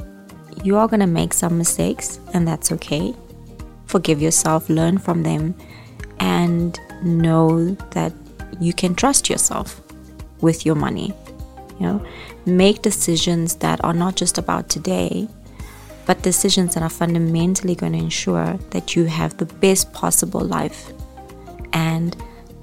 you 0.64 0.76
are 0.76 0.88
going 0.88 1.00
to 1.00 1.08
make 1.08 1.34
some 1.34 1.58
mistakes, 1.58 2.20
and 2.34 2.48
that's 2.48 2.74
okay. 2.74 3.16
Forgive 3.86 4.22
yourself, 4.22 4.70
learn 4.70 4.98
from 4.98 5.24
them, 5.24 5.56
and 6.20 6.78
know 7.04 7.70
that 7.92 8.12
you 8.60 8.74
can 8.74 8.94
trust 8.94 9.30
yourself 9.30 9.82
with 10.42 10.66
your 10.66 10.76
money. 10.76 11.14
You 11.80 11.86
know, 11.86 12.06
make 12.46 12.82
decisions 12.82 13.56
that 13.58 13.82
are 13.86 13.94
not 13.94 14.16
just 14.16 14.38
about 14.38 14.68
today, 14.68 15.28
but 16.08 16.24
decisions 16.24 16.74
that 16.74 16.82
are 16.82 16.90
fundamentally 16.90 17.76
going 17.76 17.92
to 17.92 18.00
ensure 18.00 18.58
that 18.72 18.96
you 18.96 19.06
have 19.06 19.38
the 19.38 19.46
best 19.46 19.92
possible 19.94 20.40
life 20.40 20.92
and 21.74 22.16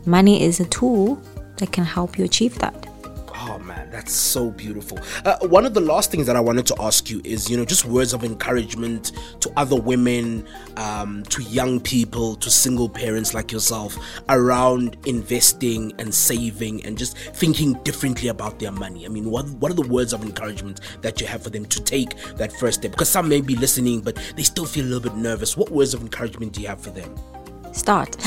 money 0.06 0.42
is 0.42 0.58
a 0.60 0.64
tool 0.64 1.20
that 1.58 1.70
can 1.70 1.84
help 1.84 2.18
you 2.18 2.24
achieve 2.24 2.58
that. 2.58 2.88
Oh 3.36 3.58
man, 3.58 3.90
that's 3.90 4.12
so 4.12 4.50
beautiful. 4.52 4.98
Uh, 5.24 5.36
one 5.48 5.66
of 5.66 5.74
the 5.74 5.80
last 5.80 6.12
things 6.12 6.26
that 6.28 6.36
I 6.36 6.40
wanted 6.40 6.66
to 6.66 6.76
ask 6.80 7.10
you 7.10 7.20
is, 7.24 7.50
you 7.50 7.56
know, 7.56 7.64
just 7.64 7.84
words 7.84 8.12
of 8.12 8.22
encouragement 8.22 9.10
to 9.40 9.52
other 9.56 9.74
women, 9.74 10.46
um, 10.76 11.24
to 11.24 11.42
young 11.42 11.80
people, 11.80 12.36
to 12.36 12.48
single 12.48 12.88
parents 12.88 13.34
like 13.34 13.50
yourself 13.50 13.98
around 14.28 14.96
investing 15.06 15.92
and 15.98 16.14
saving 16.14 16.84
and 16.84 16.96
just 16.96 17.18
thinking 17.18 17.72
differently 17.82 18.28
about 18.28 18.60
their 18.60 18.72
money. 18.72 19.04
I 19.04 19.08
mean, 19.08 19.28
what 19.28 19.48
what 19.54 19.72
are 19.72 19.74
the 19.74 19.88
words 19.88 20.12
of 20.12 20.22
encouragement 20.22 20.80
that 21.02 21.20
you 21.20 21.26
have 21.26 21.42
for 21.42 21.50
them 21.50 21.66
to 21.66 21.82
take 21.82 22.16
that 22.36 22.52
first 22.52 22.80
step? 22.80 22.92
Because 22.92 23.08
some 23.08 23.28
may 23.28 23.40
be 23.40 23.56
listening, 23.56 24.00
but 24.00 24.14
they 24.36 24.44
still 24.44 24.66
feel 24.66 24.84
a 24.84 24.86
little 24.86 25.10
bit 25.10 25.16
nervous. 25.16 25.56
What 25.56 25.70
words 25.70 25.92
of 25.92 26.02
encouragement 26.02 26.52
do 26.52 26.60
you 26.60 26.68
have 26.68 26.80
for 26.80 26.90
them? 26.90 27.14
Start. 27.74 28.16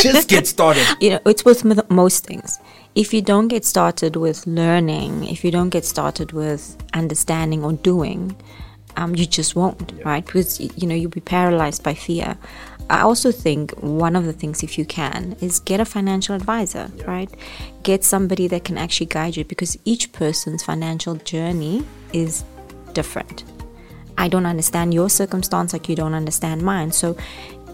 just 0.00 0.28
get 0.28 0.46
started. 0.46 0.86
You 1.00 1.10
know, 1.10 1.20
it's 1.26 1.44
with 1.44 1.66
m- 1.66 1.84
most 1.88 2.24
things. 2.24 2.60
If 2.94 3.12
you 3.12 3.20
don't 3.20 3.48
get 3.48 3.64
started 3.64 4.14
with 4.14 4.46
learning, 4.46 5.24
if 5.24 5.44
you 5.44 5.50
don't 5.50 5.70
get 5.70 5.84
started 5.84 6.30
with 6.32 6.76
understanding 6.94 7.64
or 7.64 7.72
doing, 7.72 8.36
um, 8.96 9.16
you 9.16 9.26
just 9.26 9.56
won't, 9.56 9.92
right? 10.04 10.24
Because 10.24 10.60
you 10.60 10.86
know 10.86 10.94
you'll 10.94 11.10
be 11.10 11.20
paralyzed 11.20 11.82
by 11.82 11.94
fear. 11.94 12.38
I 12.90 13.00
also 13.00 13.32
think 13.32 13.72
one 13.82 14.14
of 14.14 14.24
the 14.24 14.32
things, 14.32 14.62
if 14.62 14.78
you 14.78 14.84
can, 14.84 15.36
is 15.40 15.58
get 15.58 15.80
a 15.80 15.84
financial 15.84 16.36
advisor, 16.36 16.92
right? 17.06 17.30
Get 17.82 18.04
somebody 18.04 18.46
that 18.48 18.64
can 18.64 18.78
actually 18.78 19.06
guide 19.06 19.36
you 19.36 19.44
because 19.44 19.76
each 19.84 20.12
person's 20.12 20.62
financial 20.62 21.16
journey 21.16 21.84
is 22.12 22.44
different. 22.92 23.42
I 24.16 24.28
don't 24.28 24.46
understand 24.46 24.94
your 24.94 25.10
circumstance 25.10 25.72
like 25.72 25.88
you 25.88 25.96
don't 25.96 26.14
understand 26.14 26.62
mine. 26.62 26.92
So 26.92 27.16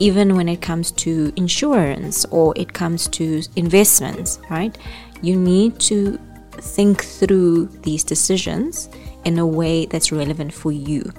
even 0.01 0.35
when 0.35 0.49
it 0.49 0.61
comes 0.61 0.91
to 0.91 1.33
insurance 1.37 2.25
or 2.27 2.53
it 2.57 2.73
comes 2.73 3.07
to 3.09 3.43
investments, 3.55 4.41
right? 4.51 4.77
You 5.23 5.37
need 5.37 5.79
to 5.81 6.19
think 6.53 7.05
through 7.05 7.67
these 7.83 8.03
decisions 8.03 8.89
in 9.25 9.39
a 9.39 9.47
way 9.47 9.87
that's 9.87 10.11
relevant 10.11 10.53
for 10.53 10.73
you 10.73 11.13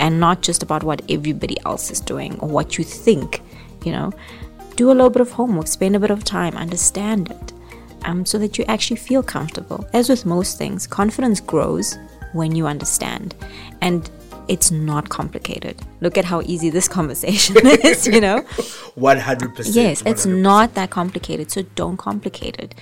and 0.00 0.18
not 0.18 0.42
just 0.42 0.62
about 0.62 0.82
what 0.82 1.02
everybody 1.10 1.56
else 1.66 1.90
is 1.90 2.00
doing 2.00 2.38
or 2.40 2.48
what 2.48 2.78
you 2.78 2.84
think, 2.84 3.42
you 3.84 3.92
know. 3.92 4.12
Do 4.76 4.90
a 4.90 4.92
little 4.92 5.10
bit 5.10 5.22
of 5.22 5.30
homework, 5.30 5.66
spend 5.66 5.96
a 5.96 6.00
bit 6.00 6.10
of 6.10 6.24
time, 6.24 6.54
understand 6.56 7.30
it, 7.30 7.52
um, 8.04 8.26
so 8.26 8.38
that 8.38 8.58
you 8.58 8.64
actually 8.68 8.96
feel 8.96 9.22
comfortable. 9.22 9.86
As 9.92 10.08
with 10.08 10.26
most 10.26 10.58
things, 10.58 10.86
confidence 10.86 11.40
grows 11.40 11.96
when 12.32 12.54
you 12.54 12.66
understand. 12.66 13.34
And 13.80 14.10
it's 14.48 14.70
not 14.70 15.08
complicated. 15.08 15.80
Look 16.00 16.16
at 16.18 16.24
how 16.24 16.42
easy 16.42 16.70
this 16.70 16.88
conversation 16.98 17.56
is, 17.66 18.06
you 18.06 18.20
know? 18.20 18.40
100%. 18.96 19.74
Yes, 19.74 20.02
it's 20.06 20.26
100%. 20.26 20.40
not 20.40 20.74
that 20.74 20.90
complicated, 20.90 21.50
so 21.50 21.62
don't 21.74 21.96
complicate 21.96 22.56
it. 22.58 22.74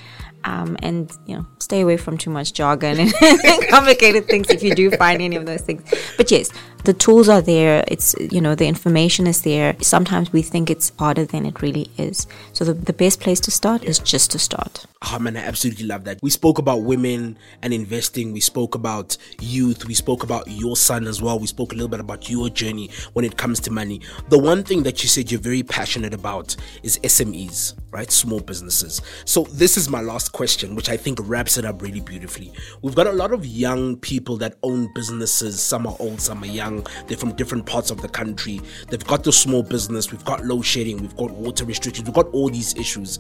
Um, 0.45 0.77
and 0.83 1.11
you 1.27 1.37
know, 1.37 1.47
stay 1.59 1.81
away 1.81 1.97
from 1.97 2.19
too 2.19 2.29
much 2.29 2.53
jargon 2.53 3.01
and 3.01 3.15
complicated 3.71 4.27
things 4.27 4.51
if 4.51 4.63
you 4.63 4.75
do 4.75 4.91
find 4.91 5.23
any 5.23 5.37
of 5.37 5.47
those 5.47 5.63
things. 5.63 5.83
But 6.19 6.31
yes, 6.31 6.51
the 6.85 6.95
tools 6.95 7.29
are 7.29 7.41
there. 7.41 7.85
It's 7.89 8.15
you 8.19 8.41
know, 8.41 8.55
the 8.55 8.67
information 8.67 9.27
is 9.27 9.43
there. 9.43 9.77
Sometimes 9.81 10.33
we 10.33 10.43
think 10.43 10.71
it's 10.71 10.93
harder 10.99 11.25
than 11.25 11.47
it 11.47 11.63
really 11.63 11.91
is. 11.97 12.27
So 12.53 12.65
the, 12.65 12.75
the 12.75 12.93
best 12.93 13.21
place 13.21 13.41
to 13.41 13.51
start 13.51 13.85
is 13.85 13.99
just 13.99 14.31
to 14.33 14.39
start. 14.39 14.87
Oh 15.07 15.19
man, 15.19 15.37
I 15.37 15.41
absolutely 15.41 15.85
love 15.85 16.05
that. 16.05 16.19
We 16.23 16.31
spoke 16.31 16.59
about 16.59 16.83
women 16.83 17.39
and 17.63 17.75
investing. 17.75 18.33
We 18.33 18.41
spoke 18.41 18.75
about 18.75 19.17
youth. 19.41 19.85
We 19.85 19.95
spoke 19.95 20.23
about 20.23 20.49
your 20.49 20.77
son 20.77 21.07
as 21.07 21.21
well. 21.21 21.39
We 21.39 21.47
spoke 21.47 21.73
a 21.73 21.75
little 21.75 21.89
bit 21.89 22.01
about 22.01 22.31
your 22.31 22.49
journey 22.49 22.91
when 23.13 23.25
it 23.25 23.37
comes 23.37 23.61
to 23.61 23.71
money. 23.71 24.01
The 24.29 24.39
one 24.39 24.63
thing 24.63 24.83
that 24.85 25.03
you 25.03 25.09
said 25.09 25.31
you're 25.31 25.41
very 25.41 25.63
passionate 25.63 26.15
about 26.15 26.57
is 26.83 26.99
SMEs, 27.01 27.75
right? 27.91 28.11
Small 28.11 28.41
businesses. 28.41 29.03
So 29.27 29.45
this 29.45 29.77
is 29.77 29.91
my 29.91 30.01
last 30.01 30.33
question, 30.33 30.75
which 30.75 30.89
I 30.89 30.97
think 30.97 31.19
wraps 31.23 31.59
it 31.59 31.67
up 31.67 31.83
really 31.83 32.01
beautifully. 32.01 32.53
We've 32.81 32.95
got 32.95 33.07
a 33.07 33.13
lot 33.13 33.33
of 33.33 33.45
young 33.45 33.97
people 33.99 34.39
that 34.39 34.57
own 34.63 34.91
businesses. 34.95 35.63
Some 35.63 35.87
are 35.87 35.97
old, 35.99 36.21
some 36.21 36.43
are 36.43 36.47
young. 36.47 36.74
They're 37.07 37.17
from 37.17 37.33
different 37.33 37.67
parts 37.67 37.91
of 37.91 38.01
the 38.01 38.09
country. 38.09 38.61
They've 38.89 39.05
got 39.05 39.25
the 39.25 39.33
small 39.33 39.63
business. 39.63 40.11
We've 40.11 40.25
got 40.25 40.45
load 40.45 40.63
shedding. 40.63 40.99
We've 40.99 41.17
got 41.17 41.31
water 41.31 41.65
restrictions. 41.65 42.07
We've 42.07 42.15
got 42.15 42.29
all 42.29 42.49
these 42.51 42.75
issues. 42.75 43.19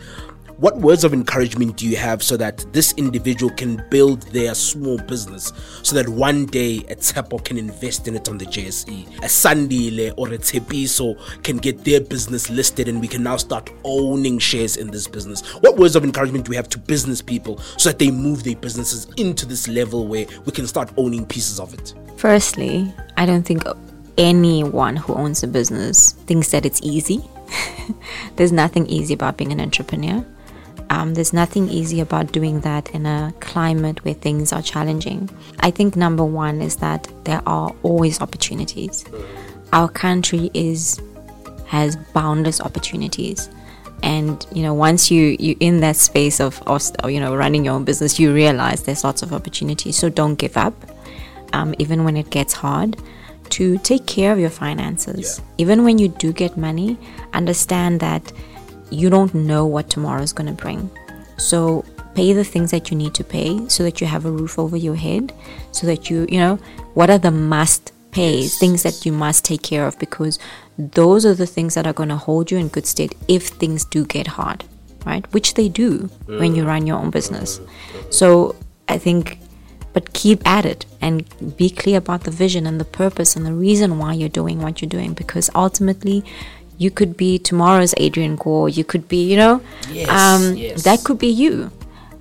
What 0.58 0.76
words 0.78 1.02
of 1.02 1.12
encouragement 1.12 1.76
do 1.76 1.88
you 1.88 1.96
have 1.96 2.22
so 2.22 2.36
that 2.36 2.64
this 2.72 2.92
individual 2.92 3.52
can 3.52 3.84
build 3.90 4.22
their 4.28 4.54
small 4.54 4.98
business 4.98 5.52
so 5.82 5.96
that 5.96 6.08
one 6.08 6.46
day 6.46 6.78
a 6.88 6.94
Tsepo 6.94 7.44
can 7.44 7.58
invest 7.58 8.06
in 8.06 8.14
it 8.14 8.28
on 8.28 8.38
the 8.38 8.46
JSE? 8.46 9.16
A 9.18 9.26
Sandile 9.26 10.14
or 10.16 10.28
a 10.28 10.38
Tepiso 10.38 11.18
can 11.42 11.56
get 11.56 11.84
their 11.84 12.00
business 12.00 12.50
listed 12.50 12.86
and 12.86 13.00
we 13.00 13.08
can 13.08 13.24
now 13.24 13.36
start 13.36 13.68
owning 13.82 14.38
shares 14.38 14.76
in 14.76 14.92
this 14.92 15.08
business. 15.08 15.40
What 15.56 15.76
words 15.76 15.96
of 15.96 16.04
encouragement 16.04 16.44
do 16.44 16.50
we 16.50 16.56
have 16.56 16.68
to 16.68 16.78
business 16.78 17.20
people 17.20 17.58
so 17.76 17.88
that 17.88 17.98
they 17.98 18.12
move 18.12 18.44
their 18.44 18.56
businesses 18.56 19.08
into 19.16 19.46
this 19.46 19.66
level 19.66 20.06
where 20.06 20.26
we 20.44 20.52
can 20.52 20.68
start 20.68 20.92
owning 20.96 21.26
pieces 21.26 21.58
of 21.58 21.74
it? 21.74 21.94
Firstly, 22.16 22.94
I 23.16 23.26
don't 23.26 23.42
think 23.42 23.64
anyone 24.18 24.94
who 24.94 25.14
owns 25.14 25.42
a 25.42 25.48
business 25.48 26.12
thinks 26.12 26.52
that 26.52 26.64
it's 26.64 26.80
easy. 26.82 27.24
There's 28.36 28.52
nothing 28.52 28.86
easy 28.86 29.14
about 29.14 29.36
being 29.36 29.50
an 29.50 29.60
entrepreneur. 29.60 30.24
Um, 30.94 31.14
there's 31.14 31.32
nothing 31.32 31.68
easy 31.68 31.98
about 32.00 32.30
doing 32.30 32.60
that 32.60 32.88
in 32.94 33.04
a 33.04 33.34
climate 33.40 34.04
where 34.04 34.14
things 34.14 34.52
are 34.52 34.62
challenging. 34.62 35.28
I 35.58 35.70
think 35.72 35.96
number 35.96 36.24
one 36.24 36.62
is 36.62 36.76
that 36.76 37.08
there 37.24 37.42
are 37.46 37.74
always 37.82 38.20
opportunities. 38.20 39.04
Our 39.72 39.88
country 39.88 40.50
is 40.54 41.00
has 41.66 41.96
boundless 42.12 42.60
opportunities, 42.60 43.48
and 44.04 44.46
you 44.52 44.62
know 44.62 44.72
once 44.88 45.10
you 45.10 45.36
you 45.40 45.56
in 45.58 45.80
that 45.80 45.96
space 45.96 46.38
of, 46.40 46.62
of 46.68 47.10
you 47.10 47.18
know 47.18 47.34
running 47.34 47.64
your 47.64 47.74
own 47.74 47.84
business, 47.84 48.20
you 48.20 48.32
realize 48.32 48.84
there's 48.84 49.02
lots 49.02 49.22
of 49.22 49.32
opportunities. 49.32 49.96
So 49.96 50.08
don't 50.08 50.36
give 50.36 50.56
up, 50.56 50.74
um, 51.52 51.74
even 51.78 52.04
when 52.04 52.16
it 52.16 52.30
gets 52.30 52.54
hard. 52.54 52.96
To 53.50 53.78
take 53.78 54.06
care 54.06 54.32
of 54.32 54.38
your 54.38 54.50
finances, 54.50 55.38
Yeah. 55.38 55.44
even 55.58 55.84
when 55.84 55.98
you 55.98 56.08
do 56.08 56.32
get 56.32 56.56
money, 56.56 56.96
understand 57.34 58.00
that 58.00 58.32
you 58.94 59.10
don't 59.10 59.34
know 59.34 59.66
what 59.66 59.90
tomorrow 59.90 60.22
is 60.22 60.32
going 60.32 60.54
to 60.54 60.62
bring. 60.62 60.90
So 61.36 61.84
pay 62.14 62.32
the 62.32 62.44
things 62.44 62.70
that 62.70 62.90
you 62.90 62.96
need 62.96 63.14
to 63.14 63.24
pay 63.24 63.68
so 63.68 63.82
that 63.82 64.00
you 64.00 64.06
have 64.06 64.24
a 64.24 64.30
roof 64.30 64.58
over 64.58 64.76
your 64.76 64.94
head, 64.94 65.32
so 65.72 65.86
that 65.86 66.08
you, 66.10 66.26
you 66.28 66.38
know, 66.38 66.56
what 66.94 67.10
are 67.10 67.18
the 67.18 67.30
must 67.30 67.92
pays, 68.12 68.56
things 68.58 68.82
that 68.84 69.04
you 69.04 69.12
must 69.12 69.44
take 69.44 69.62
care 69.62 69.86
of 69.86 69.98
because 69.98 70.38
those 70.78 71.26
are 71.26 71.34
the 71.34 71.46
things 71.46 71.74
that 71.74 71.86
are 71.86 71.92
going 71.92 72.08
to 72.08 72.16
hold 72.16 72.50
you 72.50 72.58
in 72.58 72.68
good 72.68 72.86
state 72.86 73.14
if 73.28 73.48
things 73.48 73.84
do 73.84 74.04
get 74.06 74.26
hard, 74.26 74.64
right? 75.04 75.30
Which 75.32 75.54
they 75.54 75.68
do 75.68 76.08
when 76.26 76.54
you 76.54 76.64
mm. 76.64 76.68
run 76.68 76.86
your 76.86 76.98
own 76.98 77.10
business. 77.10 77.58
Mm-hmm. 77.58 77.98
Mm-hmm. 77.98 78.10
So 78.12 78.56
I 78.88 78.98
think 78.98 79.38
but 79.94 80.12
keep 80.12 80.46
at 80.46 80.66
it 80.66 80.84
and 81.00 81.56
be 81.56 81.70
clear 81.70 81.98
about 81.98 82.24
the 82.24 82.30
vision 82.30 82.66
and 82.66 82.80
the 82.80 82.84
purpose 82.84 83.36
and 83.36 83.46
the 83.46 83.54
reason 83.54 83.98
why 83.98 84.12
you're 84.12 84.28
doing 84.28 84.60
what 84.60 84.82
you're 84.82 84.88
doing 84.88 85.14
because 85.14 85.48
ultimately 85.54 86.24
you 86.78 86.90
could 86.90 87.16
be 87.16 87.38
tomorrow's 87.38 87.94
Adrian 87.96 88.36
Gore 88.36 88.68
you 88.68 88.84
could 88.84 89.08
be 89.08 89.30
you 89.30 89.36
know? 89.36 89.60
Yes, 89.90 90.08
um, 90.08 90.56
yes. 90.56 90.82
that 90.84 91.04
could 91.04 91.18
be 91.18 91.28
you. 91.28 91.70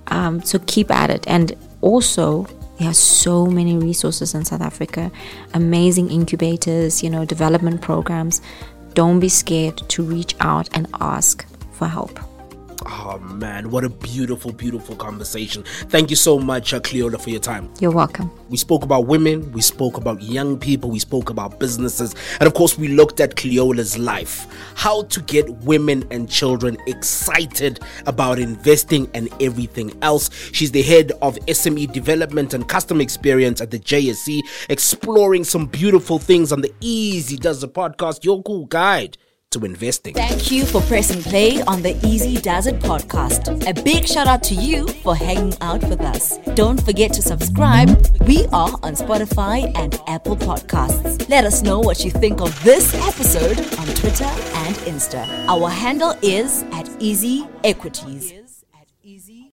Um, 0.08 0.42
so 0.42 0.58
keep 0.66 0.90
at 0.90 1.10
it. 1.10 1.24
And 1.26 1.56
also 1.80 2.46
there 2.78 2.88
are 2.88 2.94
so 2.94 3.46
many 3.46 3.76
resources 3.76 4.34
in 4.34 4.44
South 4.44 4.60
Africa 4.60 5.10
amazing 5.54 6.10
incubators 6.10 7.02
you 7.02 7.10
know 7.10 7.24
development 7.24 7.80
programs. 7.80 8.40
Don't 8.94 9.18
be 9.18 9.28
scared 9.28 9.76
to 9.88 10.02
reach 10.02 10.36
out 10.40 10.68
and 10.72 10.86
ask 11.00 11.44
for 11.72 11.88
help 11.88 12.18
Oh 12.86 13.18
man, 13.18 13.70
what 13.70 13.84
a 13.84 13.88
beautiful, 13.88 14.52
beautiful 14.52 14.96
conversation. 14.96 15.62
Thank 15.88 16.10
you 16.10 16.16
so 16.16 16.38
much, 16.38 16.74
uh, 16.74 16.80
Cleola, 16.80 17.20
for 17.20 17.30
your 17.30 17.40
time. 17.40 17.72
you're 17.80 17.90
welcome 17.90 18.30
We 18.48 18.56
spoke 18.56 18.84
about 18.84 19.06
women, 19.06 19.50
we 19.52 19.62
spoke 19.62 19.96
about 19.96 20.22
young 20.22 20.58
people, 20.58 20.90
we 20.90 20.98
spoke 20.98 21.30
about 21.30 21.58
businesses, 21.58 22.14
and 22.40 22.46
of 22.46 22.54
course, 22.54 22.78
we 22.78 22.88
looked 22.88 23.20
at 23.20 23.36
Cleola's 23.36 23.96
life. 23.98 24.46
How 24.74 25.02
to 25.04 25.20
get 25.22 25.48
women 25.64 26.04
and 26.10 26.28
children 26.28 26.76
excited 26.86 27.80
about 28.06 28.38
investing 28.38 29.10
and 29.14 29.28
everything 29.40 29.96
else. 30.02 30.30
She's 30.52 30.72
the 30.72 30.82
head 30.82 31.12
of 31.22 31.38
SME 31.46 31.92
development 31.92 32.54
and 32.54 32.68
customer 32.68 33.02
experience 33.02 33.60
at 33.60 33.70
the 33.70 33.78
JSE, 33.78 34.40
exploring 34.68 35.44
some 35.44 35.66
beautiful 35.66 36.18
things 36.18 36.52
on 36.52 36.60
the 36.60 36.72
Easy 36.80 37.36
Does 37.36 37.60
the 37.60 37.68
podcast, 37.68 38.24
your 38.24 38.42
cool 38.42 38.66
guide 38.66 39.16
to 39.54 39.64
investing. 39.64 40.14
Thank 40.14 40.50
you 40.50 40.66
for 40.66 40.80
pressing 40.82 41.22
play 41.22 41.62
on 41.62 41.82
the 41.82 41.98
Easy 42.06 42.36
Does 42.40 42.66
It 42.66 42.78
podcast. 42.80 43.66
A 43.68 43.82
big 43.82 44.06
shout 44.06 44.26
out 44.26 44.42
to 44.44 44.54
you 44.54 44.86
for 45.02 45.16
hanging 45.16 45.54
out 45.60 45.82
with 45.84 46.00
us. 46.00 46.38
Don't 46.54 46.80
forget 46.84 47.12
to 47.14 47.22
subscribe. 47.22 47.88
We 48.26 48.46
are 48.52 48.72
on 48.82 48.94
Spotify 48.94 49.72
and 49.76 49.98
Apple 50.06 50.36
Podcasts. 50.36 51.28
Let 51.28 51.44
us 51.44 51.62
know 51.62 51.80
what 51.80 52.04
you 52.04 52.10
think 52.10 52.40
of 52.40 52.52
this 52.64 52.94
episode 53.08 53.58
on 53.78 53.86
Twitter 53.94 54.24
and 54.64 54.76
Insta. 54.86 55.24
Our 55.48 55.70
handle 55.70 56.14
is 56.22 56.64
at 56.72 56.88
Easy 57.00 57.46
Equities. 57.62 58.43